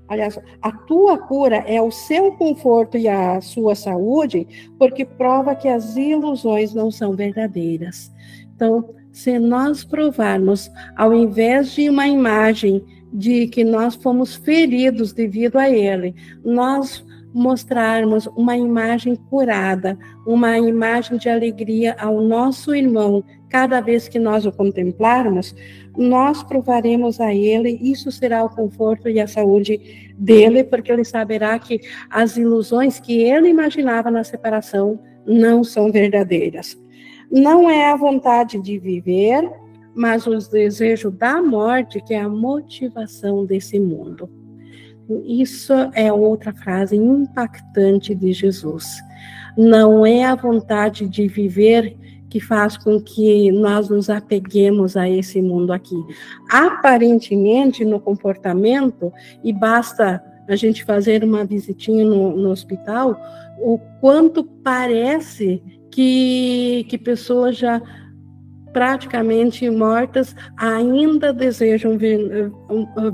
[0.08, 4.46] Aliás, a tua cura é o seu conforto e a sua saúde,
[4.78, 8.12] porque prova que as ilusões não são verdadeiras.
[8.56, 12.82] Então, se nós provarmos, ao invés de uma imagem
[13.12, 17.04] de que nós fomos feridos devido a ele, nós
[17.34, 24.46] mostrarmos uma imagem curada, uma imagem de alegria ao nosso irmão, cada vez que nós
[24.46, 25.54] o contemplarmos,
[25.98, 31.58] nós provaremos a ele, isso será o conforto e a saúde dele, porque ele saberá
[31.58, 31.78] que
[32.08, 36.85] as ilusões que ele imaginava na separação não são verdadeiras.
[37.36, 39.46] Não é a vontade de viver,
[39.94, 44.26] mas o desejo da morte que é a motivação desse mundo.
[45.22, 48.86] Isso é outra frase impactante de Jesus.
[49.54, 51.94] Não é a vontade de viver
[52.30, 56.02] que faz com que nós nos apeguemos a esse mundo aqui.
[56.50, 59.12] Aparentemente, no comportamento,
[59.44, 63.14] e basta a gente fazer uma visitinha no, no hospital,
[63.58, 65.62] o quanto parece
[65.96, 67.80] que, que pessoas já
[68.70, 71.96] praticamente mortas ainda desejam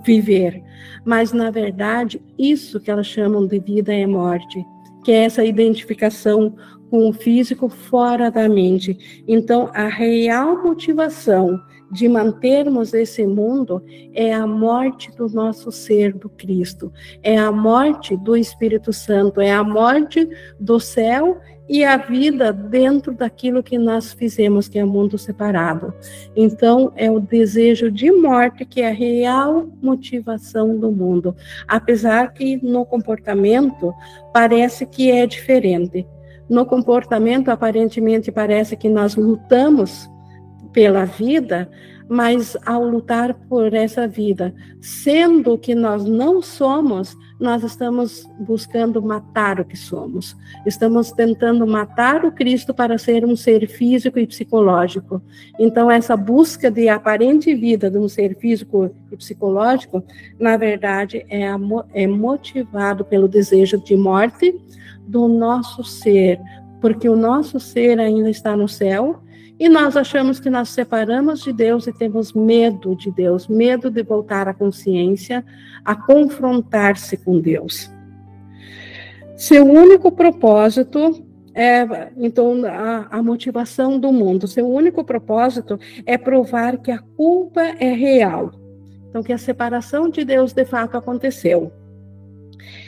[0.05, 0.61] viver.
[1.05, 4.67] Mas, na verdade, isso que elas chamam de vida é morte,
[5.05, 6.57] que é essa identificação
[6.91, 9.23] com o físico fora da mente.
[9.29, 11.63] Então, a real motivação
[11.93, 13.81] de mantermos esse mundo
[14.13, 19.53] é a morte do nosso ser do Cristo, é a morte do Espírito Santo, é
[19.53, 20.29] a morte
[20.59, 21.39] do céu
[21.73, 25.95] e a vida dentro daquilo que nós fizemos, que é o mundo separado.
[26.37, 31.35] Então, é o desejo de morte que é a real motivação do mundo,
[31.67, 33.91] apesar que no comportamento
[34.35, 36.07] parece que é diferente.
[36.47, 40.11] No comportamento, aparentemente, parece que nós lutamos
[40.75, 41.71] pela vida,
[42.13, 49.59] mas ao lutar por essa vida, sendo que nós não somos, nós estamos buscando matar
[49.59, 50.37] o que somos.
[50.67, 55.23] Estamos tentando matar o Cristo para ser um ser físico e psicológico.
[55.59, 60.05] Então, essa busca de aparente vida de um ser físico e psicológico,
[60.39, 61.47] na verdade, é,
[61.95, 64.55] é motivado pelo desejo de morte
[65.09, 66.39] do nosso ser,
[66.79, 69.23] porque o nosso ser ainda está no céu
[69.63, 74.03] e nós achamos que nós separamos de Deus e temos medo de Deus, medo de
[74.03, 75.45] voltar à consciência,
[75.85, 77.89] a confrontar-se com Deus.
[79.37, 86.79] Seu único propósito é, então, a, a, motivação do mundo, seu único propósito é provar
[86.79, 88.51] que a culpa é real.
[89.11, 91.71] Então, que a separação de Deus de fato aconteceu.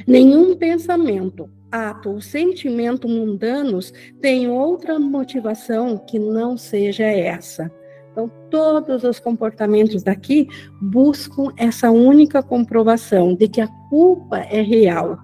[0.08, 7.70] Nenhum pensamento, ato ou sentimento mundanos têm outra motivação que não seja essa.
[8.12, 10.46] Então, todos os comportamentos daqui
[10.80, 15.18] buscam essa única comprovação de que a culpa é real.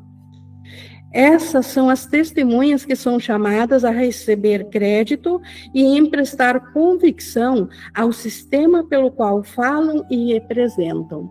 [1.13, 5.41] Essas são as testemunhas que são chamadas a receber crédito
[5.73, 11.31] e emprestar convicção ao sistema pelo qual falam e representam,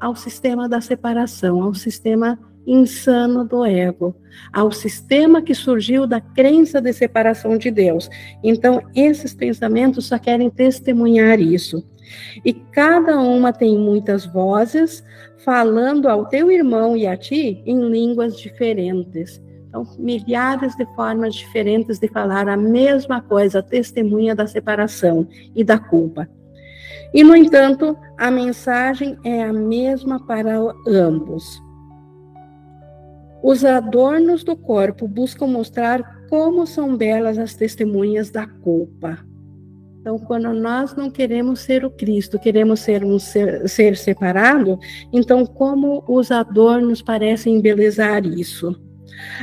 [0.00, 4.14] ao sistema da separação, ao sistema insano do ego,
[4.52, 8.08] ao sistema que surgiu da crença de separação de Deus.
[8.42, 11.84] Então, esses pensamentos só querem testemunhar isso.
[12.44, 15.04] E cada uma tem muitas vozes
[15.44, 19.40] falando ao teu irmão e a ti em línguas diferentes.
[19.68, 25.78] Então, milhares de formas diferentes de falar a mesma coisa, testemunha da separação e da
[25.78, 26.28] culpa.
[27.14, 31.62] E, no entanto, a mensagem é a mesma para ambos.
[33.42, 39.18] Os adornos do corpo buscam mostrar como são belas as testemunhas da culpa.
[40.00, 44.78] Então, quando nós não queremos ser o Cristo, queremos ser um ser, ser separado,
[45.12, 48.76] então como os adornos parecem embelezar isso?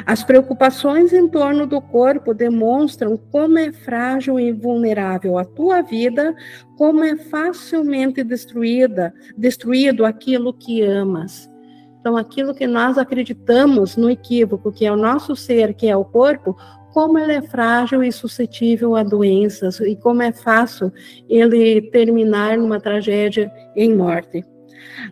[0.05, 6.35] As preocupações em torno do corpo demonstram como é frágil e vulnerável a tua vida,
[6.77, 11.49] como é facilmente destruída, destruído aquilo que amas.
[11.99, 16.05] Então, aquilo que nós acreditamos no equívoco, que é o nosso ser, que é o
[16.05, 16.55] corpo,
[16.91, 20.91] como ele é frágil e suscetível a doenças e como é fácil
[21.29, 24.45] ele terminar numa tragédia em morte.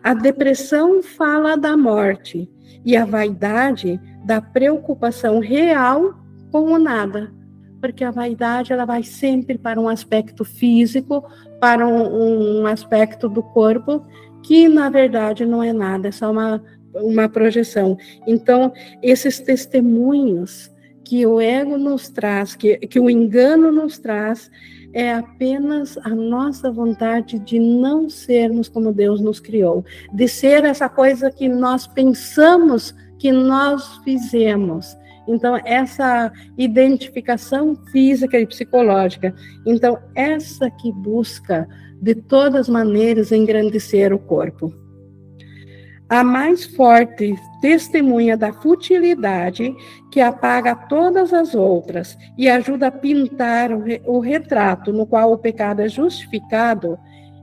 [0.02, 2.50] A depressão fala da morte
[2.84, 6.14] e a vaidade da preocupação real
[6.50, 7.32] com o nada,
[7.80, 11.24] porque a vaidade ela vai sempre para um aspecto físico,
[11.60, 14.04] para um, um aspecto do corpo
[14.42, 16.62] que na verdade não é nada, é só uma
[17.02, 17.96] uma projeção.
[18.26, 18.72] Então,
[19.02, 20.70] esses testemunhos
[21.04, 24.50] que o ego nos traz, que, que o engano nos traz,
[24.92, 30.88] é apenas a nossa vontade de não sermos como Deus nos criou, de ser essa
[30.88, 34.96] coisa que nós pensamos que nós fizemos.
[35.26, 39.34] Então, essa identificação física e psicológica.
[39.66, 41.68] Então, essa que busca,
[42.00, 44.72] de todas maneiras, engrandecer o corpo.
[46.08, 49.74] A mais forte testemunha da futilidade
[50.10, 55.32] que apaga todas as outras e ajuda a pintar o, re, o retrato no qual
[55.32, 56.98] o pecado é justificado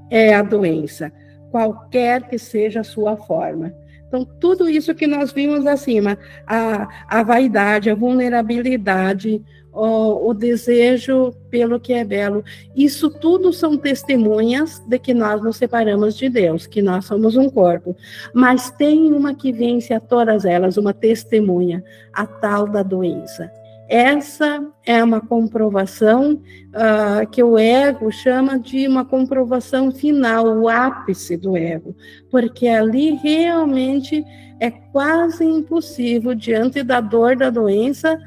[0.09, 1.11] é a doença,
[1.51, 3.73] qualquer que seja a sua forma.
[4.07, 9.43] Então, tudo isso que nós vimos acima, a, a vaidade, a vulnerabilidade,
[9.75, 12.43] o, o, desejo pelo que é belo.
[12.75, 17.49] Isso tudo são testemunhas de que nós nos separamos de Deus, que nós somos um
[17.49, 17.95] corpo.
[18.33, 23.51] Mas tem uma que vence a todas elas, uma testemunha, a tal da doença.
[23.87, 31.37] Essa é uma comprovação uh, que o ego chama de uma comprovação final, o ápice
[31.37, 31.95] do ego,
[32.31, 34.25] porque ali realmente
[34.59, 38.17] é quase impossível, diante da dor da doença,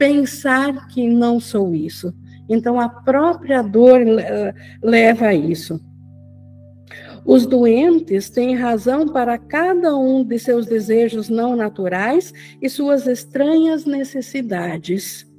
[0.00, 2.14] pensar que não sou isso.
[2.48, 4.00] Então, a própria dor
[4.82, 5.78] leva a isso.
[7.22, 12.32] Os doentes têm razão para cada um de seus desejos não naturais
[12.62, 15.30] e suas estranhas necessidades.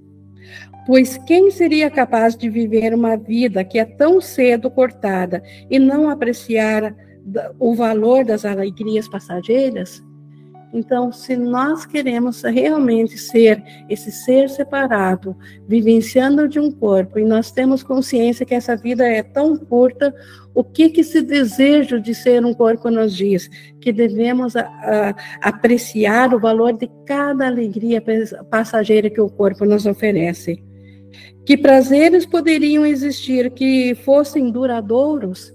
[0.86, 5.41] Pois quem seria capaz de viver uma vida que é tão cedo cortada
[5.72, 6.95] e não apreciar
[7.57, 10.03] o valor das alegrias passageiras?
[10.74, 15.36] Então, se nós queremos realmente ser esse ser separado,
[15.67, 20.13] vivenciando de um corpo, e nós temos consciência que essa vida é tão curta,
[20.53, 23.49] o que, que esse desejo de ser um corpo nos diz?
[23.82, 28.01] Que devemos a, a, apreciar o valor de cada alegria
[28.49, 30.63] passageira que o corpo nos oferece.
[31.45, 35.53] Que prazeres poderiam existir que fossem duradouros?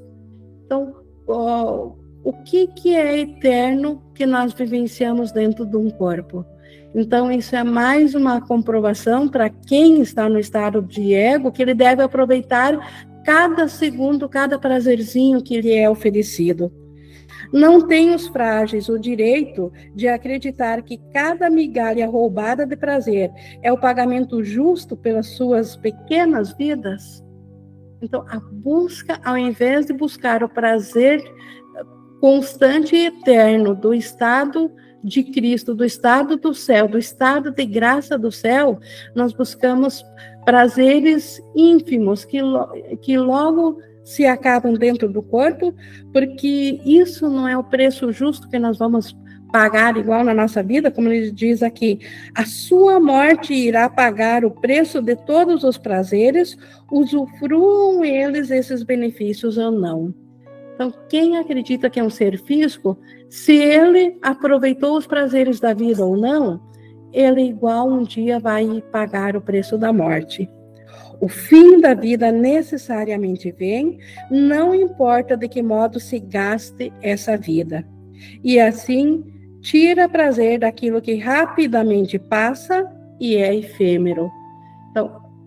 [0.65, 0.95] Então,
[1.27, 1.95] oh,
[2.27, 6.45] o que, que é eterno que nós vivenciamos dentro de um corpo.
[6.93, 11.73] Então, isso é mais uma comprovação para quem está no estado de ego, que ele
[11.73, 12.77] deve aproveitar
[13.25, 16.73] cada segundo, cada prazerzinho que lhe é oferecido.
[17.53, 23.31] Não tem os frágeis o direito de acreditar que cada migalha roubada de prazer
[23.63, 27.25] é o pagamento justo pelas suas pequenas vidas?
[28.03, 31.23] Então, a busca, ao invés de buscar o prazer
[32.21, 34.71] constante e eterno do estado
[35.03, 38.81] de Cristo, do estado do céu, do estado de graça do céu,
[39.15, 40.05] nós buscamos
[40.45, 42.41] prazeres ínfimos que,
[43.03, 45.75] que logo se acabam dentro do corpo,
[46.13, 49.17] porque isso não é o preço justo que nós vamos
[49.53, 52.01] pagar igual na nossa vida, como ele diz aqui,
[52.35, 56.57] a sua morte irá pagar o preço de todos os prazeres,
[56.91, 60.26] usufruam eles esses benefícios ou não.
[60.77, 62.99] Então, quem acredita que é um ser físico,
[63.31, 66.61] se ele aproveitou os prazeres da vida ou não,
[67.15, 70.49] ele igual um dia vai pagar o preço da morte.
[71.19, 73.99] O fim da vida necessariamente vem,
[74.31, 77.87] não importa de que modo se gaste essa vida.
[78.45, 79.25] E assim,
[79.63, 82.87] tira prazer daquilo que rapidamente passa
[83.19, 84.31] e é efêmero.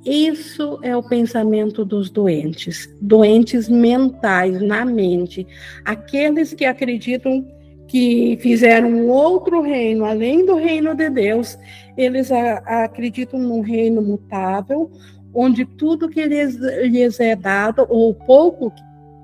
[0.10, 5.45] Isso é o pensamento dos doentes, doentes mentais, na mente.
[5.86, 7.45] Aqueles que acreditam
[7.88, 11.60] que fizeram outro reino, além do reino de Deus,
[11.95, 14.89] eles acreditam num reino mutável,
[15.32, 18.74] onde tudo que lhes, lhes é dado, ou pouco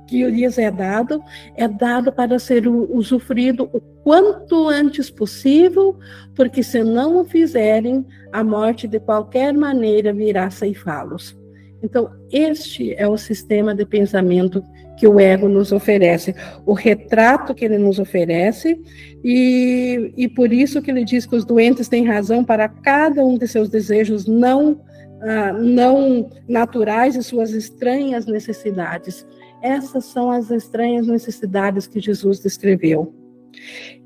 [0.08, 1.22] que lhes é dado,
[1.56, 5.98] é dado para ser usufruído o quanto antes possível,
[6.36, 11.36] porque se não o fizerem, a morte de qualquer maneira virá ceifá-los.
[11.82, 14.64] Então, este é o sistema de pensamento
[14.98, 16.34] que o ego nos oferece,
[16.66, 18.80] o retrato que ele nos oferece,
[19.24, 23.38] e, e por isso que ele diz que os doentes têm razão para cada um
[23.38, 24.82] de seus desejos não,
[25.22, 29.26] ah, não naturais e suas estranhas necessidades.
[29.66, 33.12] Essas são as estranhas necessidades que Jesus descreveu.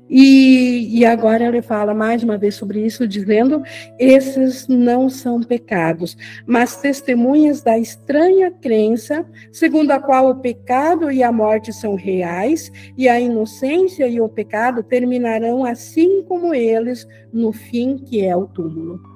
[0.08, 3.62] E, e, agora ele fala mais uma vez sobre isso, dizendo:
[3.98, 11.22] esses não são pecados, mas testemunhas da estranha crença, segundo a qual o pecado e
[11.22, 17.52] a morte são reais, e a inocência e o pecado terminarão assim como eles no
[17.52, 19.09] fim que é o túmulo.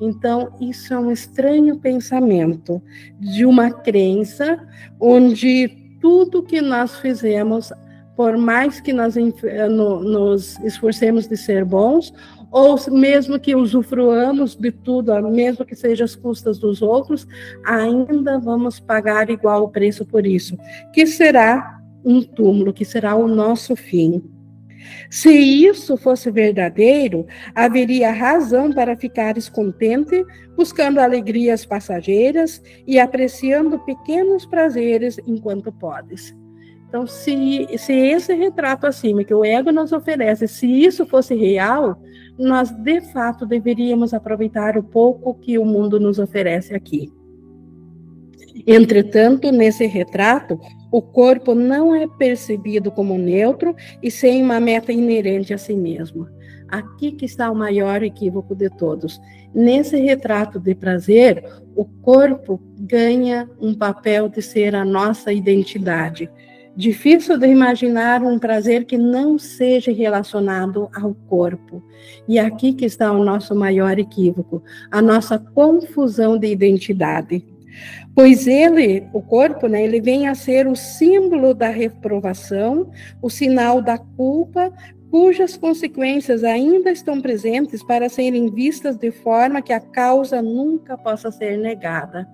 [0.00, 2.82] Então, isso é um estranho pensamento
[3.18, 4.58] de uma crença
[5.00, 7.72] onde tudo que nós fizemos,
[8.14, 12.12] por mais que nós nos esforcemos de ser bons,
[12.50, 17.26] ou mesmo que usufruamos de tudo, mesmo que seja às custas dos outros,
[17.64, 20.56] ainda vamos pagar igual preço por isso,
[20.92, 24.22] que será um túmulo, que será o nosso fim.
[25.10, 30.24] Se isso fosse verdadeiro, haveria razão para ficares contente,
[30.56, 36.34] buscando alegrias passageiras e apreciando pequenos prazeres enquanto podes.
[36.88, 42.00] Então, se, se esse retrato acima que o ego nos oferece, se isso fosse real,
[42.38, 47.10] nós de fato deveríamos aproveitar o pouco que o mundo nos oferece aqui.
[48.66, 50.58] Entretanto, nesse retrato,
[50.96, 56.26] o corpo não é percebido como neutro e sem uma meta inerente a si mesmo.
[56.70, 59.20] Aqui que está o maior equívoco de todos.
[59.54, 61.44] Nesse retrato de prazer,
[61.74, 66.30] o corpo ganha um papel de ser a nossa identidade.
[66.74, 71.82] Difícil de imaginar um prazer que não seja relacionado ao corpo.
[72.26, 77.44] E aqui que está o nosso maior equívoco, a nossa confusão de identidade.
[78.14, 83.82] Pois ele, o corpo, né, ele vem a ser o símbolo da reprovação, o sinal
[83.82, 84.72] da culpa,
[85.10, 91.30] cujas consequências ainda estão presentes para serem vistas de forma que a causa nunca possa
[91.30, 92.28] ser negada.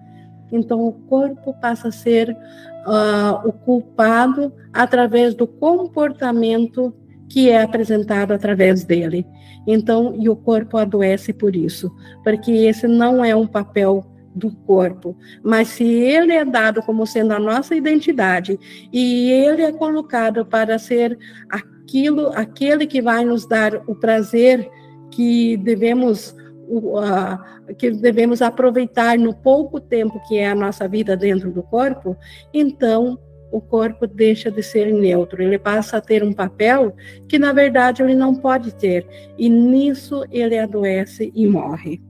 [0.51, 6.95] Então, o corpo passa a ser uh, o culpado através do comportamento
[7.29, 9.27] que é apresentado através dele.
[9.67, 11.91] Então, e o corpo adoece por isso,
[12.23, 17.33] porque esse não é um papel do corpo, mas se ele é dado como sendo
[17.33, 18.59] a nossa identidade
[18.93, 21.19] e ele é colocado para ser
[21.51, 24.69] aquilo, aquele que vai nos dar o prazer
[25.11, 26.35] que devemos
[26.69, 32.17] uh, que devemos aproveitar no pouco tempo que é a nossa vida dentro do corpo,
[32.53, 33.19] então
[33.51, 36.95] o corpo deixa de ser neutro, ele passa a ter um papel
[37.29, 39.07] que na verdade ele não pode ter,
[39.37, 42.01] e nisso ele adoece e morre.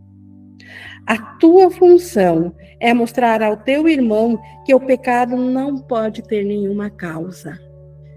[1.07, 6.91] A tua função é mostrar ao teu irmão que o pecado não pode ter nenhuma
[6.91, 7.59] causa.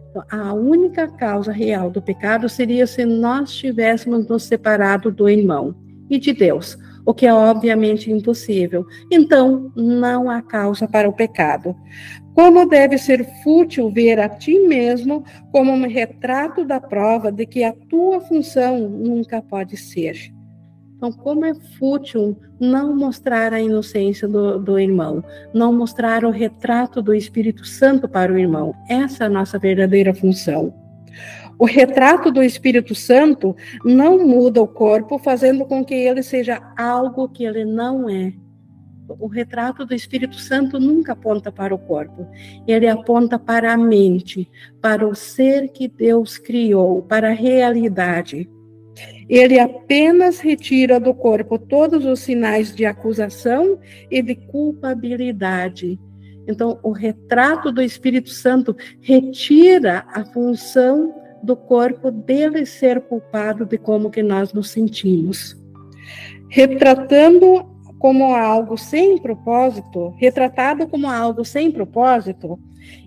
[0.10, 5.76] Então, a única causa real do pecado seria se nós tivéssemos nos separado do irmão
[6.10, 8.86] e de Deus, o que é obviamente impossível.
[9.12, 11.76] Então, não há causa para o pecado.
[12.34, 17.64] Como deve ser fútil ver a ti mesmo como um retrato da prova de que
[17.64, 20.35] a tua função nunca pode ser.
[21.06, 27.00] Então, como é fútil não mostrar a inocência do, do, irmão, não mostrar o retrato
[27.00, 28.74] do Espírito Santo para o irmão.
[28.90, 30.74] Essa é a nossa verdadeira função.
[31.60, 37.30] O retrato do Espírito Santo não muda o corpo, fazendo com que ele seja algo
[37.30, 38.34] que ele não é.
[39.08, 42.28] O retrato do Espírito Santo nunca aponta para o corpo,
[42.68, 44.50] ele aponta para a mente,
[44.82, 48.50] para o ser que Deus criou, para a realidade.
[49.28, 56.00] Ele apenas retira do corpo todos os sinais de acusação e de culpabilidade.
[56.48, 63.78] Então, o retrato do Espírito Santo retira a função do corpo dele ser culpado de
[63.78, 65.56] como que nós nos sentimos.
[66.50, 67.75] Retratando
[68.06, 72.60] como algo sem propósito, retratado como algo sem propósito,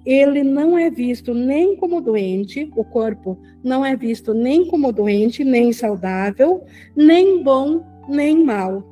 [0.05, 5.44] ele não é visto nem como doente, o corpo não é visto nem como doente,
[5.44, 6.64] nem saudável,
[6.96, 8.82] nem bom, nem mal.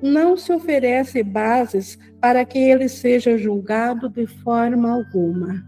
[0.00, 5.60] Não se oferece bases para que ele seja julgado de forma alguma.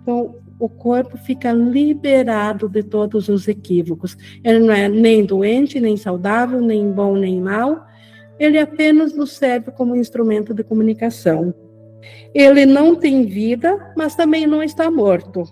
[0.00, 4.16] Então, o corpo fica liberado de todos os equívocos.
[4.44, 7.88] Ele não é nem doente, nem saudável, nem bom, nem mal.
[8.38, 11.54] Ele apenas nos serve como instrumento de comunicação.
[12.34, 15.42] Ele não tem vida, mas também não está morto.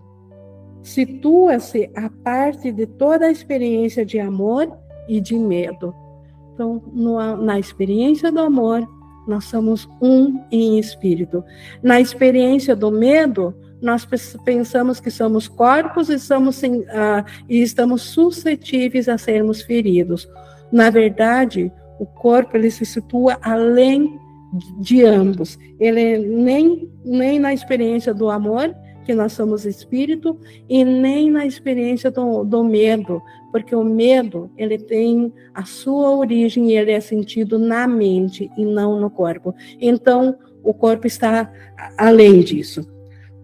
[0.83, 4.73] Situa-se a parte de toda a experiência de amor
[5.09, 5.95] e de medo.
[6.55, 8.87] Então, no, na experiência do amor,
[9.27, 11.43] nós somos um em espírito.
[11.83, 14.07] Na experiência do medo, nós
[14.45, 20.29] pensamos que somos corpos e, somos, uh, e estamos suscetíveis a sermos feridos.
[20.73, 24.19] Na verdade, o corpo ele se situa além
[24.79, 25.59] de ambos.
[25.79, 28.75] Ele nem, nem na experiência do amor,
[29.05, 30.39] que nós somos espírito,
[30.69, 33.23] e nem na experiência do, do medo,
[33.53, 38.65] porque o medo ele tem a sua origem e ele é sentido na mente e
[38.65, 39.55] não no corpo.
[39.81, 41.51] Então, o corpo está
[41.97, 42.85] além disso.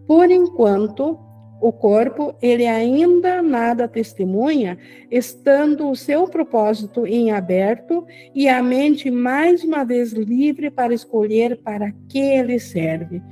[0.07, 1.19] Por enquanto,
[1.63, 4.77] o corpo, ele ainda nada testemunha,
[5.09, 8.05] estando o seu propósito em aberto
[8.35, 13.23] e a mente mais uma vez livre para escolher para que ele serve.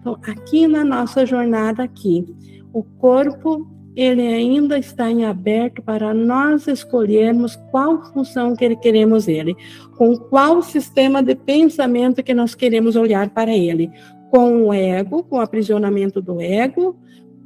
[0.00, 2.24] Então, aqui na nossa jornada aqui,
[2.72, 9.54] o corpo ele ainda está em aberto para nós escolhermos qual função que queremos ele,
[9.96, 13.90] com qual sistema de pensamento que nós queremos olhar para ele,
[14.30, 16.96] com o ego, com o aprisionamento do ego,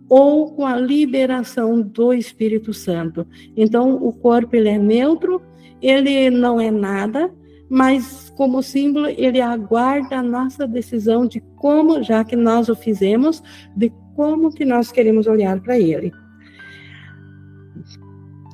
[0.09, 3.27] ou com a liberação do Espírito Santo.
[3.57, 5.43] Então, o corpo ele é neutro,
[5.83, 7.31] ele não é nada,
[7.69, 13.43] mas como símbolo ele aguarda a nossa decisão de como, já que nós o fizemos,
[13.77, 16.11] de como que nós queremos olhar para ele.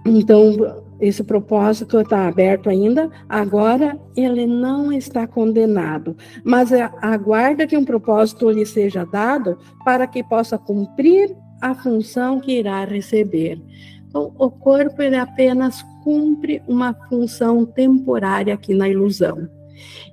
[0.05, 7.85] Então, esse propósito está aberto ainda, agora ele não está condenado, mas aguarda que um
[7.85, 13.61] propósito lhe seja dado para que possa cumprir a função que irá receber.
[14.09, 19.49] Então, o corpo ele apenas cumpre uma função temporária aqui na ilusão.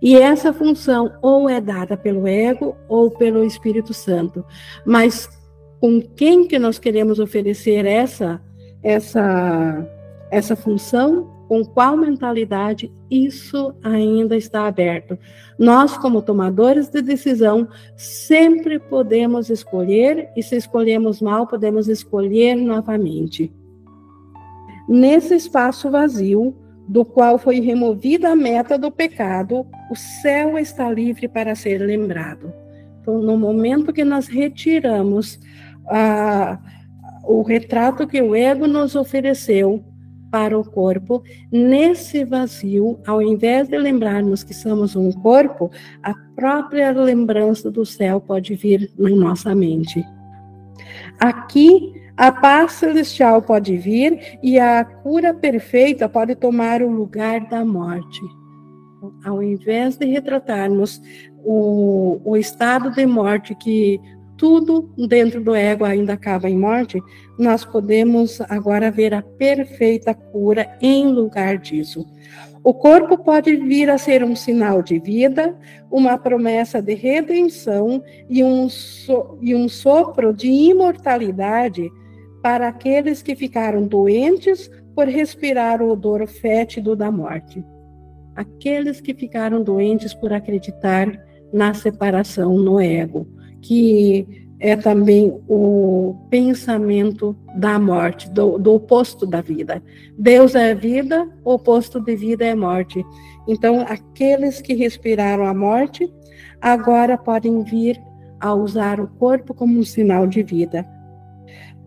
[0.01, 4.43] E essa função ou é dada pelo ego ou pelo Espírito Santo.
[4.85, 5.29] Mas
[5.79, 8.41] com quem que nós queremos oferecer essa
[8.83, 9.87] essa
[10.31, 15.19] essa função, com qual mentalidade, isso ainda está aberto.
[15.59, 23.53] Nós, como tomadores de decisão, sempre podemos escolher, e se escolhemos mal, podemos escolher novamente.
[24.87, 26.55] Nesse espaço vazio,
[26.87, 32.53] do qual foi removida a meta do pecado, o céu está livre para ser lembrado.
[33.01, 35.37] Então, no momento que nós retiramos
[37.25, 39.83] o retrato que o ego nos ofereceu,
[40.31, 41.21] para o corpo,
[41.51, 45.69] nesse vazio, ao invés de lembrarmos que somos um corpo,
[46.01, 50.03] a própria lembrança do céu pode vir na nossa mente.
[51.19, 57.65] Aqui, a paz celestial pode vir e a cura perfeita pode tomar o lugar da
[57.65, 58.21] morte.
[59.25, 61.01] Ao invés de retratarmos
[61.43, 63.99] o, o estado de morte que
[64.41, 66.99] tudo dentro do ego ainda acaba em morte,
[67.37, 72.03] nós podemos agora ver a perfeita cura em lugar disso.
[72.63, 75.55] O corpo pode vir a ser um sinal de vida,
[75.91, 81.87] uma promessa de redenção e um, so, e um sopro de imortalidade
[82.41, 87.63] para aqueles que ficaram doentes por respirar o odor fétido da morte.
[88.35, 91.07] Aqueles que ficaram doentes por acreditar
[91.53, 93.27] na separação no ego
[93.61, 99.81] que é também o pensamento da morte, do, do, oposto da vida.
[100.17, 103.03] Deus é vida, o oposto de vida é morte.
[103.47, 106.13] Então, aqueles que respiraram a morte,
[106.61, 107.99] agora podem vir
[108.39, 110.87] a usar o corpo como um sinal de vida.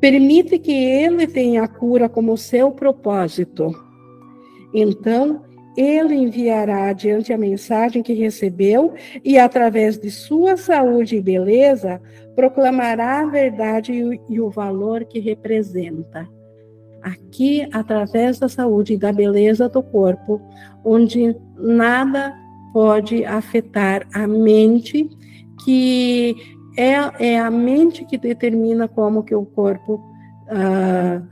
[0.01, 3.72] Permite que ele tenha a cura como seu propósito.
[4.75, 5.43] Então,
[5.77, 8.95] ele enviará adiante a mensagem que recebeu
[9.25, 12.01] e, através de sua saúde e beleza,
[12.37, 13.93] proclamará a verdade
[14.29, 16.29] e o valor que representa.
[17.03, 20.41] Aqui, através da saúde e da beleza do corpo,
[20.85, 22.35] onde nada
[22.72, 25.09] pode afetar a mente,
[25.64, 26.35] que
[26.77, 30.01] é, é a mente que determina como que o corpo,
[30.49, 31.22] ah,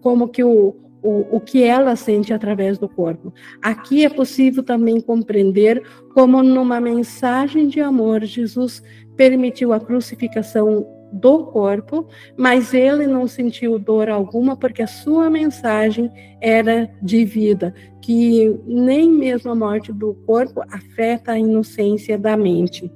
[0.00, 3.32] como que o, o, o que ela sente através do corpo.
[3.62, 5.82] Aqui é possível também compreender
[6.12, 8.82] como, numa mensagem de amor, Jesus
[9.16, 16.10] permitiu a crucificação do corpo, mas ele não sentiu dor alguma porque a sua mensagem
[16.40, 17.72] era de vida,
[18.02, 22.90] que nem mesmo a morte do corpo afeta a inocência da mente.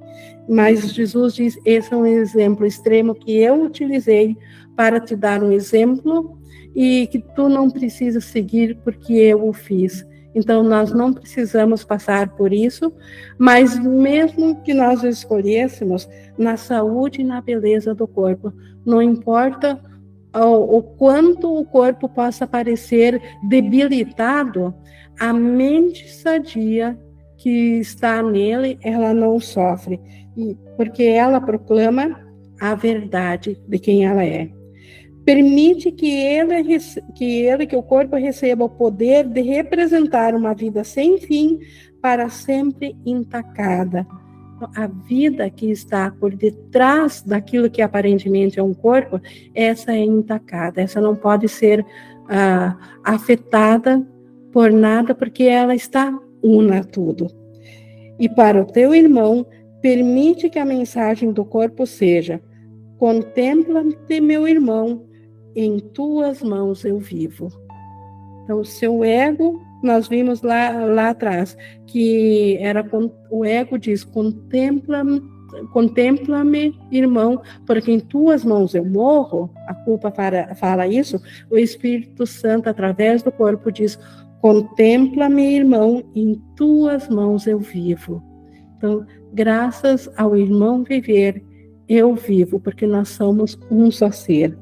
[0.47, 4.37] Mas Jesus diz: esse é um exemplo extremo que eu utilizei
[4.75, 6.37] para te dar um exemplo
[6.75, 10.05] e que tu não precisa seguir porque eu o fiz.
[10.33, 12.93] Então, nós não precisamos passar por isso,
[13.37, 18.53] mas mesmo que nós escolhêssemos na saúde e na beleza do corpo,
[18.85, 19.79] não importa
[20.33, 24.73] o, o quanto o corpo possa parecer debilitado,
[25.19, 26.97] a mente sadia
[27.37, 29.99] que está nele, ela não sofre,
[30.77, 32.17] porque ela proclama
[32.59, 34.60] a verdade de quem ela é
[35.25, 36.79] permite que ele,
[37.15, 41.59] que ele, que o corpo receba o poder de representar uma vida sem fim
[42.01, 44.05] para sempre intacada.
[44.75, 49.19] A vida que está por detrás daquilo que aparentemente é um corpo,
[49.55, 51.83] essa é intacada, essa não pode ser
[52.29, 54.05] ah, afetada
[54.51, 57.27] por nada, porque ela está una tudo.
[58.19, 59.45] E para o teu irmão,
[59.81, 62.39] permite que a mensagem do corpo seja:
[62.99, 65.07] contempla-te, meu irmão,
[65.55, 67.49] em tuas mãos eu vivo.
[68.43, 71.55] Então, o seu ego, nós vimos lá, lá atrás,
[71.87, 72.85] que era
[73.29, 75.21] o ego diz: contempla-me,
[75.71, 79.49] contempla-me, irmão, porque em tuas mãos eu morro.
[79.67, 81.19] A culpa para, fala isso.
[81.49, 83.97] O Espírito Santo, através do corpo, diz:
[84.41, 88.23] contempla-me, irmão, em tuas mãos eu vivo.
[88.77, 91.43] Então, graças ao irmão viver,
[91.87, 94.57] eu vivo, porque nós somos um só ser.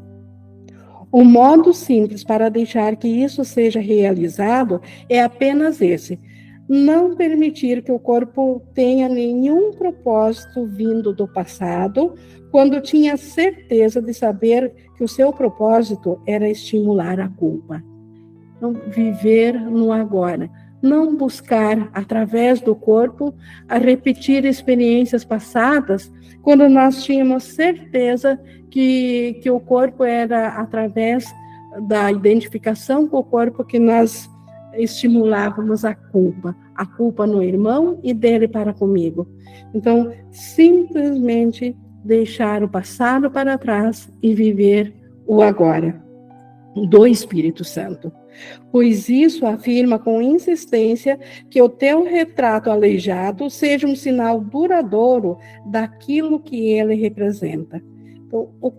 [1.12, 6.20] O modo simples para deixar que isso seja realizado é apenas esse:
[6.68, 12.14] não permitir que o corpo tenha nenhum propósito vindo do passado,
[12.51, 17.84] quando tinha certeza de saber que o seu propósito era estimular a culpa.
[18.57, 20.49] Então, viver no agora.
[20.82, 23.34] Não buscar, através do corpo,
[23.68, 26.12] a repetir experiências passadas,
[26.42, 31.26] quando nós tínhamos certeza que, que o corpo era através
[31.88, 34.30] da identificação com o corpo que nós
[34.74, 39.28] estimulávamos a culpa, a culpa no irmão e dele para comigo.
[39.74, 44.94] Então, simplesmente deixar o passado para trás e viver
[45.28, 46.02] o agora
[46.76, 48.12] do Espírito Santo.
[48.72, 51.20] Pois isso afirma com insistência
[51.50, 57.82] que o teu retrato aleijado seja um sinal duradouro daquilo que ele representa.
[58.28, 58.72] Então, o,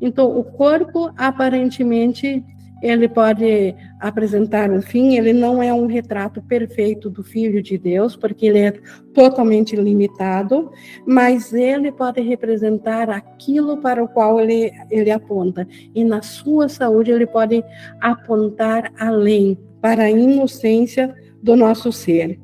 [0.00, 2.44] então, o corpo aparentemente
[2.82, 8.16] ele pode apresentar um fim, ele não é um retrato perfeito do Filho de Deus,
[8.16, 8.72] porque ele é
[9.12, 10.70] totalmente limitado,
[11.06, 15.66] mas ele pode representar aquilo para o qual ele, ele aponta.
[15.94, 17.62] E na sua saúde, ele pode
[18.00, 22.38] apontar além, para a inocência do nosso ser.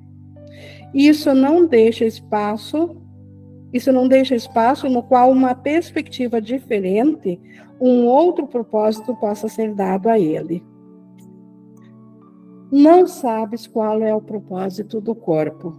[0.95, 2.97] Isso não deixa espaço
[3.77, 7.39] isso não deixa espaço no qual uma perspectiva diferente,
[7.81, 10.65] um outro propósito possa ser dado a ele.
[12.71, 15.73] Não sabes qual é o propósito do corpo.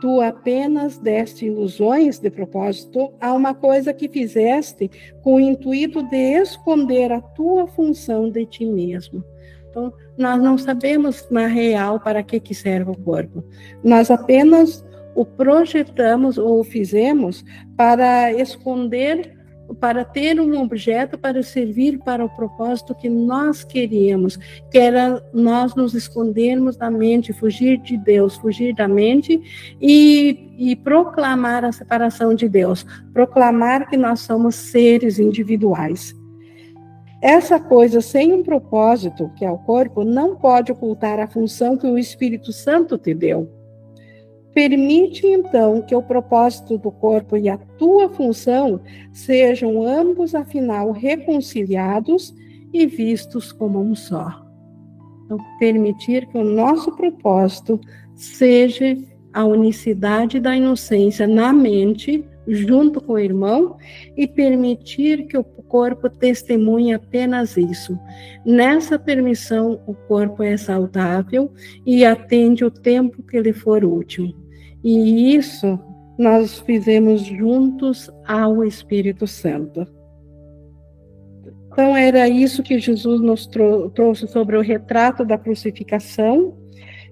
[0.00, 4.90] Tu apenas deste ilusões de propósito a uma coisa que fizeste
[5.22, 9.24] com o intuito de esconder a tua função de ti mesmo.
[9.70, 13.44] Então, nós não sabemos na real para que, que serve o corpo.
[13.82, 14.84] Nós apenas
[15.14, 17.44] o projetamos ou o fizemos
[17.76, 19.36] para esconder,
[19.80, 24.36] para ter um objeto para servir para o propósito que nós queríamos,
[24.70, 29.40] que era nós nos escondermos da mente, fugir de Deus, fugir da mente
[29.80, 36.14] e, e proclamar a separação de Deus, proclamar que nós somos seres individuais.
[37.22, 41.86] Essa coisa sem um propósito, que é o corpo, não pode ocultar a função que
[41.86, 43.63] o Espírito Santo te deu.
[44.54, 48.80] Permite então que o propósito do corpo e a tua função
[49.12, 52.32] sejam ambos, afinal, reconciliados
[52.72, 54.44] e vistos como um só.
[55.24, 57.80] Então, permitir que o nosso propósito
[58.14, 58.96] seja
[59.32, 63.76] a unicidade da inocência na mente, junto com o irmão,
[64.16, 67.98] e permitir que o corpo testemunhe apenas isso.
[68.46, 71.52] Nessa permissão, o corpo é saudável
[71.84, 74.43] e atende o tempo que lhe for útil.
[74.84, 75.78] E isso
[76.18, 79.86] nós fizemos juntos ao Espírito Santo.
[81.72, 86.56] Então, era isso que Jesus nos trou trouxe sobre o retrato da crucificação.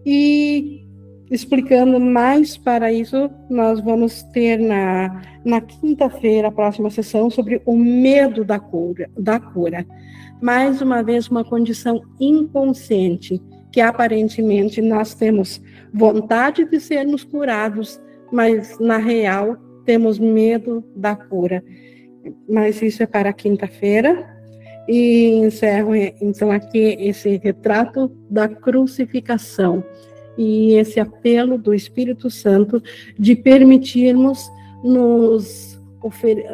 [0.06, 0.86] E
[1.30, 7.74] explicando mais para isso, nós vamos ter na, na quinta-feira, a próxima sessão, sobre o
[7.74, 9.86] medo da cura, da cura.
[10.40, 13.40] Mais uma vez, uma condição inconsciente
[13.72, 15.60] que aparentemente nós temos
[15.92, 18.00] vontade de sermos curados,
[18.30, 21.64] mas na real temos medo da cura.
[22.48, 24.30] Mas isso é para quinta-feira.
[24.88, 29.82] E encerro então aqui esse retrato da crucificação
[30.36, 32.82] e esse apelo do Espírito Santo
[33.18, 34.50] de permitirmos
[34.82, 36.48] nos oferecer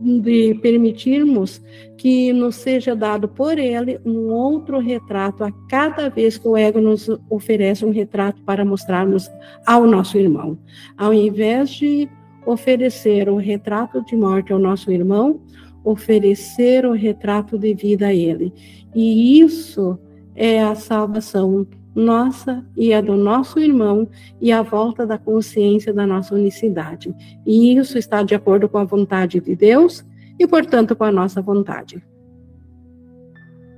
[0.00, 1.60] de permitirmos
[1.98, 6.80] que nos seja dado por ele um outro retrato a cada vez que o ego
[6.80, 9.30] nos oferece um retrato para mostrarmos
[9.66, 10.58] ao nosso irmão.
[10.96, 12.08] Ao invés de
[12.46, 15.40] oferecer o retrato de morte ao nosso irmão,
[15.84, 18.52] oferecer o retrato de vida a ele.
[18.94, 19.98] E isso
[20.34, 24.08] é a salvação nossa e a do nosso irmão
[24.40, 27.14] e a volta da consciência da nossa unicidade.
[27.46, 30.04] E isso está de acordo com a vontade de Deus
[30.38, 32.02] e, portanto, com a nossa vontade.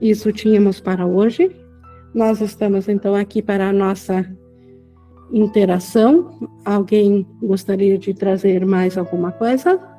[0.01, 1.55] Isso tínhamos para hoje.
[2.15, 4.29] Nós estamos então aqui para a nossa
[5.33, 6.49] interação.
[6.65, 9.92] Alguém gostaria de trazer mais alguma coisa?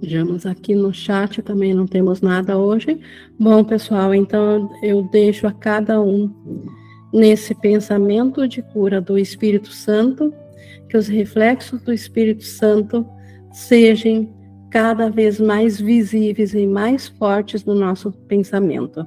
[0.00, 3.00] Vejamos aqui no chat, também não temos nada hoje.
[3.38, 6.30] Bom, pessoal, então eu deixo a cada um
[7.12, 10.32] nesse pensamento de cura do Espírito Santo,
[10.88, 13.06] que os reflexos do Espírito Santo
[13.52, 14.28] sejam
[14.70, 19.06] cada vez mais visíveis e mais fortes no nosso pensamento.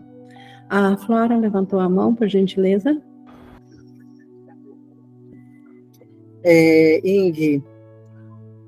[0.67, 2.99] A Flora levantou a mão, por gentileza.
[6.43, 7.61] É, Inge.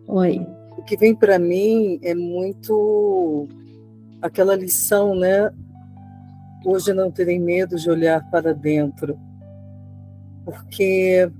[0.08, 0.61] Oi
[0.92, 3.48] que vem para mim é muito
[4.22, 5.50] aquela lição, né,
[6.66, 9.18] hoje não terem medo de olhar para dentro,
[10.44, 11.32] porque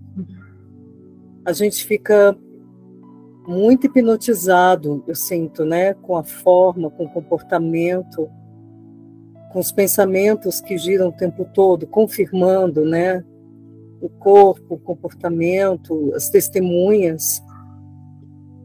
[1.44, 2.34] a gente fica
[3.46, 8.30] muito hipnotizado, eu sinto, né, com a forma, com o comportamento,
[9.52, 13.22] com os pensamentos que giram o tempo todo, confirmando, né,
[14.00, 17.44] o corpo, o comportamento, as testemunhas.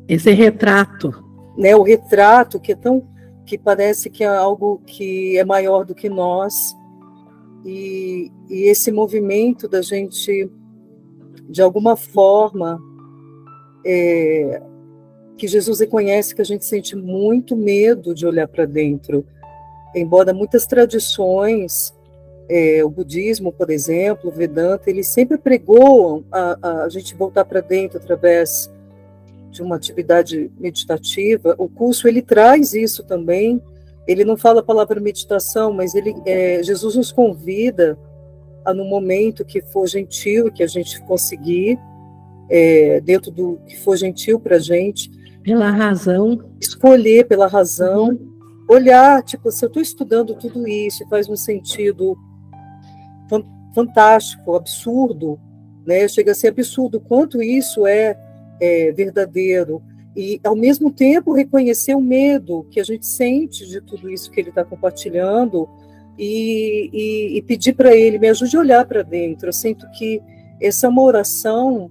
[0.08, 1.12] Esse retrato,
[1.56, 3.06] né, o retrato que é tão
[3.44, 6.76] que parece que é algo que é maior do que nós.
[7.64, 10.50] E, e esse movimento da gente
[11.48, 12.80] de alguma forma
[13.84, 14.60] é,
[15.36, 19.24] que Jesus reconhece que a gente sente muito medo de olhar para dentro,
[19.94, 21.94] embora muitas tradições,
[22.48, 27.60] é, o budismo, por exemplo, o Vedanta, eles sempre pregou a, a gente voltar para
[27.60, 28.72] dentro através
[29.56, 31.54] de uma atividade meditativa.
[31.58, 33.60] O curso ele traz isso também.
[34.06, 37.98] Ele não fala a palavra meditação, mas ele, é, Jesus nos convida
[38.64, 41.78] a, no momento que for gentil, que a gente conseguir,
[42.48, 45.10] é, dentro do que for gentil para a gente.
[45.42, 46.38] Pela razão.
[46.60, 48.08] Escolher pela razão.
[48.08, 48.36] Uhum.
[48.68, 52.16] Olhar, tipo, se eu estou estudando tudo isso, faz um sentido
[53.76, 55.38] fantástico, absurdo,
[55.86, 56.08] né?
[56.08, 58.16] Chega a ser absurdo quanto isso é,
[58.60, 59.82] é verdadeiro
[60.16, 64.40] e ao mesmo tempo reconhecer o medo que a gente sente de tudo isso que
[64.40, 65.68] ele está compartilhando
[66.18, 69.48] e, e, e pedir para ele me ajude a olhar para dentro.
[69.48, 70.22] Eu sinto que
[70.60, 71.90] essa é uma oração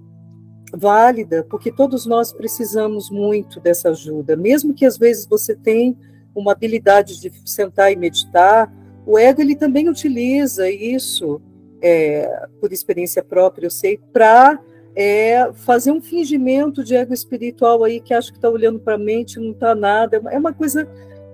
[0.72, 5.94] válida, porque todos nós precisamos muito dessa ajuda, mesmo que às vezes você tenha
[6.34, 8.72] uma habilidade de sentar e meditar,
[9.06, 11.40] o ego ele também utiliza isso,
[11.80, 14.60] é, por experiência própria, eu sei, para
[14.96, 18.98] é, fazer um fingimento de ego espiritual aí que acha que está olhando para a
[18.98, 20.22] mente, não está nada.
[20.30, 20.88] É uma coisa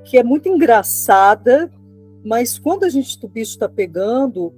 [0.05, 1.71] que é muito engraçada,
[2.25, 4.53] mas quando a gente o bicho está pegando,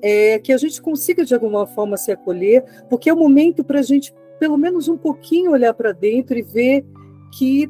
[0.00, 3.80] é, que a gente consiga de alguma forma se acolher, porque é o momento para
[3.80, 6.86] a gente, pelo menos um pouquinho, olhar para dentro e ver
[7.36, 7.68] que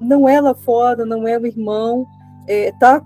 [0.00, 2.04] não é lá fora, não é o irmão,
[2.48, 3.00] é, tá,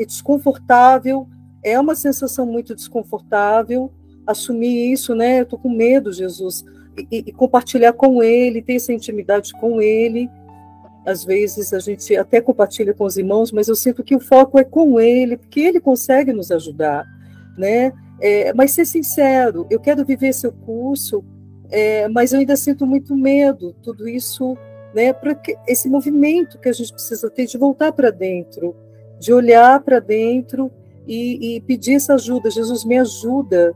[0.00, 1.28] é desconfortável,
[1.62, 3.92] é uma sensação muito desconfortável,
[4.26, 5.40] assumir isso, né?
[5.40, 6.64] Eu estou com medo, Jesus,
[7.10, 10.28] e, e, compartilhar com Ele, ter essa intimidade com Ele.
[11.04, 14.58] Às vezes a gente até compartilha com os irmãos, mas eu sinto que o foco
[14.58, 17.04] é com Ele, porque Ele consegue nos ajudar,
[17.58, 17.92] né?
[18.20, 21.24] É, mas ser sincero, eu quero viver seu curso,
[21.70, 24.56] é, mas eu ainda sinto muito medo, tudo isso,
[24.94, 25.36] né, para
[25.66, 28.76] esse movimento que a gente precisa ter de voltar para dentro,
[29.18, 30.70] de olhar para dentro
[31.06, 32.50] e, e, pedir essa ajuda.
[32.50, 33.74] Jesus me ajuda,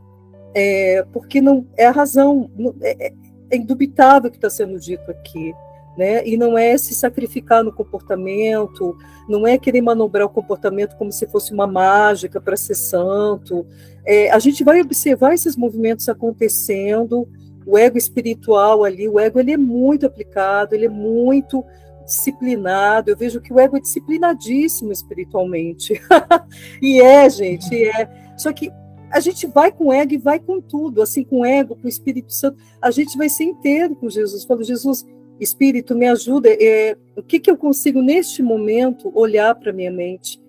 [0.53, 2.49] é, porque não é a razão,
[2.81, 3.13] é, é,
[3.51, 5.53] é indubitável que está sendo dito aqui.
[5.97, 6.25] Né?
[6.25, 8.95] E não é se sacrificar no comportamento,
[9.27, 13.65] não é querer manobrar o comportamento como se fosse uma mágica para ser santo.
[14.05, 17.27] É, a gente vai observar esses movimentos acontecendo,
[17.65, 21.65] o ego espiritual ali, o ego ele é muito aplicado, ele é muito
[22.05, 23.11] disciplinado.
[23.11, 25.99] Eu vejo que o ego é disciplinadíssimo espiritualmente.
[26.81, 28.09] e é, gente, é.
[28.37, 28.71] Só que
[29.11, 32.33] a gente vai com ego e vai com tudo, assim, com ego, com o Espírito
[32.33, 34.43] Santo, a gente vai ser inteiro com Jesus.
[34.43, 35.05] Falo, Jesus,
[35.39, 36.49] Espírito, me ajuda.
[36.49, 40.39] É, o que, que eu consigo neste momento olhar para minha mente?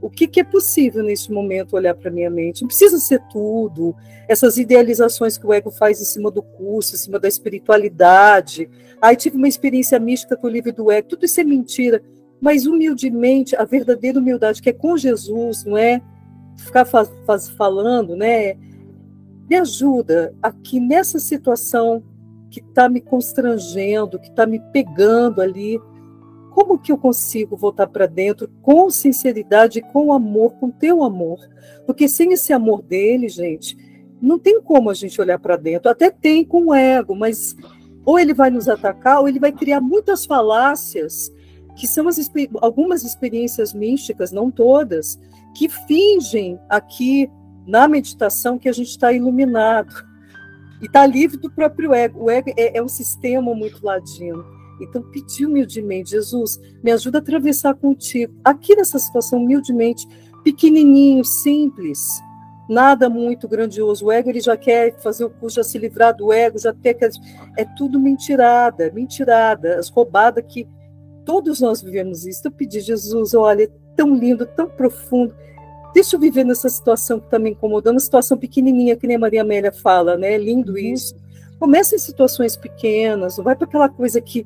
[0.00, 2.60] O que, que é possível neste momento olhar para minha mente?
[2.60, 3.96] Não precisa ser tudo.
[4.28, 8.68] Essas idealizações que o ego faz em cima do curso, em cima da espiritualidade.
[9.00, 11.08] Aí tive uma experiência mística com o livro do ego.
[11.08, 12.02] Tudo isso é mentira.
[12.38, 16.02] Mas humildemente, a verdadeira humildade que é com Jesus, não é
[16.56, 18.54] ficar faz, falando, né?
[19.48, 22.02] Me ajuda aqui nessa situação
[22.50, 25.80] que está me constrangendo, que está me pegando ali.
[26.52, 31.40] Como que eu consigo voltar para dentro com sinceridade, com amor, com teu amor?
[31.86, 33.76] Porque sem esse amor dele, gente,
[34.22, 35.90] não tem como a gente olhar para dentro.
[35.90, 37.56] Até tem com o ego, mas
[38.04, 41.32] ou ele vai nos atacar, ou ele vai criar muitas falácias,
[41.74, 45.18] que são as, algumas experiências místicas, não todas,
[45.54, 47.30] que fingem aqui
[47.66, 49.94] na meditação que a gente está iluminado
[50.82, 52.24] e está livre do próprio ego.
[52.24, 54.44] O ego é, é um sistema muito ladino.
[54.80, 58.34] Então, pedi humildemente, Jesus, me ajuda a atravessar contigo.
[58.44, 60.06] Aqui nessa situação, humildemente,
[60.42, 62.00] pequenininho, simples,
[62.68, 64.06] nada muito grandioso.
[64.06, 66.94] O ego ele já quer fazer o curso, já se livrar do ego, já ter
[66.94, 67.04] que...
[67.56, 70.68] É tudo mentirada, mentirada, as roubadas que
[71.24, 72.42] todos nós vivemos isso.
[72.44, 75.34] Eu pedi, Jesus, olha, tão lindo, tão profundo.
[75.94, 79.20] Deixa eu viver nessa situação que está me incomodando, uma situação pequenininha, que nem a
[79.20, 80.34] Maria Amélia fala, né?
[80.34, 80.78] É lindo uhum.
[80.78, 81.14] isso.
[81.56, 84.44] Começa em situações pequenas, não vai para aquela coisa que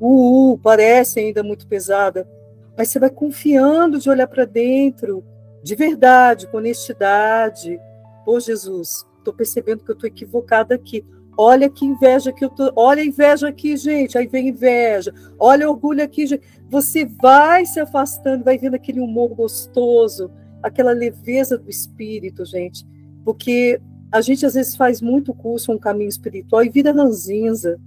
[0.00, 2.28] uh, uh, parece ainda muito pesada,
[2.76, 5.24] mas você vai confiando de olhar para dentro,
[5.62, 7.78] de verdade, com honestidade.
[8.26, 11.06] Ô Jesus, estou percebendo que eu estou equivocada aqui.
[11.36, 12.72] Olha que inveja que eu tô.
[12.74, 14.18] Olha a inveja aqui, gente.
[14.18, 15.14] Aí vem inveja.
[15.38, 16.42] Olha o orgulho aqui, gente.
[16.68, 20.28] Você vai se afastando, vai vendo aquele humor gostoso,
[20.62, 22.86] aquela leveza do espírito, gente.
[23.24, 23.80] Porque
[24.10, 27.78] a gente às vezes faz muito curso, um caminho espiritual e vira ranzinza.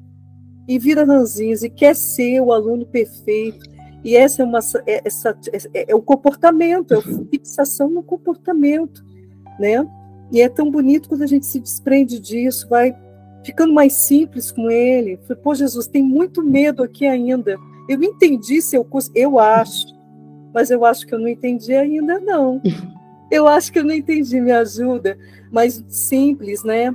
[0.67, 3.65] E vira ranzinza e quer ser o aluno perfeito.
[4.03, 5.37] E essa é uma é, essa,
[5.73, 9.03] é, é o comportamento, é a fixação no comportamento,
[9.59, 9.85] né?
[10.31, 12.95] E é tão bonito quando a gente se desprende disso, vai
[13.43, 15.17] ficando mais simples com ele.
[15.27, 17.57] Falei, pô, Jesus, tem muito medo aqui ainda.
[17.89, 19.87] Eu entendi seu curso, eu acho,
[20.53, 22.61] mas eu acho que eu não entendi ainda, não.
[23.31, 25.17] Eu acho que eu não entendi, me ajuda.
[25.49, 26.93] Mas simples, né?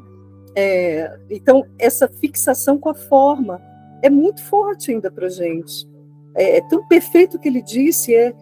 [0.54, 3.58] É, então, essa fixação com a forma
[4.02, 5.88] é muito forte ainda para gente.
[6.34, 8.34] É, é tão perfeito o que ele disse, é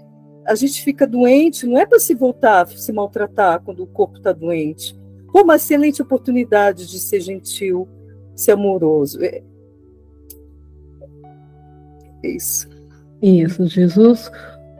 [0.45, 4.33] a gente fica doente, não é para se voltar, se maltratar quando o corpo está
[4.33, 4.95] doente.
[5.33, 7.89] Pô, uma excelente oportunidade de ser gentil,
[8.37, 9.23] ser amoroso.
[9.25, 9.43] É,
[12.23, 12.69] é isso.
[13.23, 14.31] Isso, Jesus,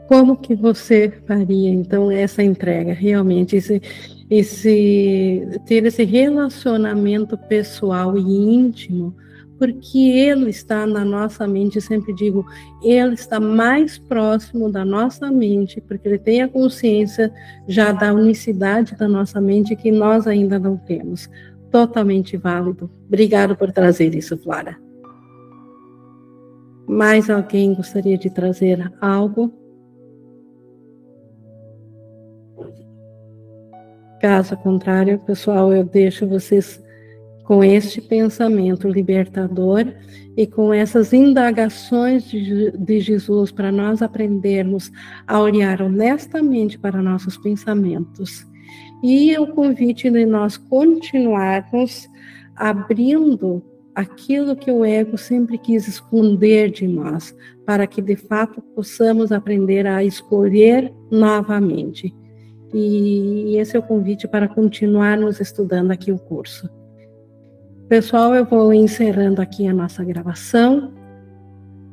[0.07, 3.81] como que você faria então essa entrega realmente esse,
[4.29, 9.15] esse ter esse relacionamento pessoal e íntimo
[9.57, 12.45] porque ele está na nossa mente, sempre digo,
[12.83, 17.33] ele está mais próximo da nossa mente, porque ele tem a consciência
[17.67, 21.29] já da unicidade da nossa mente que nós ainda não temos.
[21.71, 22.89] Totalmente válido.
[23.07, 24.77] Obrigado por trazer isso, Flora.
[26.87, 29.64] Mais alguém gostaria de trazer algo?
[34.21, 36.81] Caso contrário, pessoal, eu deixo vocês
[37.45, 39.93] com este pensamento libertador
[40.35, 44.91] e com essas indagações de, de Jesus para nós aprendermos
[45.27, 48.45] a olhar honestamente para nossos pensamentos.
[49.03, 52.09] E o convite de nós continuarmos
[52.55, 53.61] abrindo
[53.93, 57.35] aquilo que o ego sempre quis esconder de nós,
[57.65, 62.13] para que de fato possamos aprender a escolher novamente.
[62.77, 66.69] E esse é o convite para continuarmos estudando aqui o curso.
[67.87, 70.91] Pessoal, eu vou encerrando aqui a nossa gravação.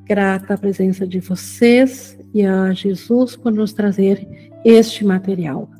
[0.05, 4.27] Grata a presença de vocês e a Jesus por nos trazer
[4.65, 5.71] este material.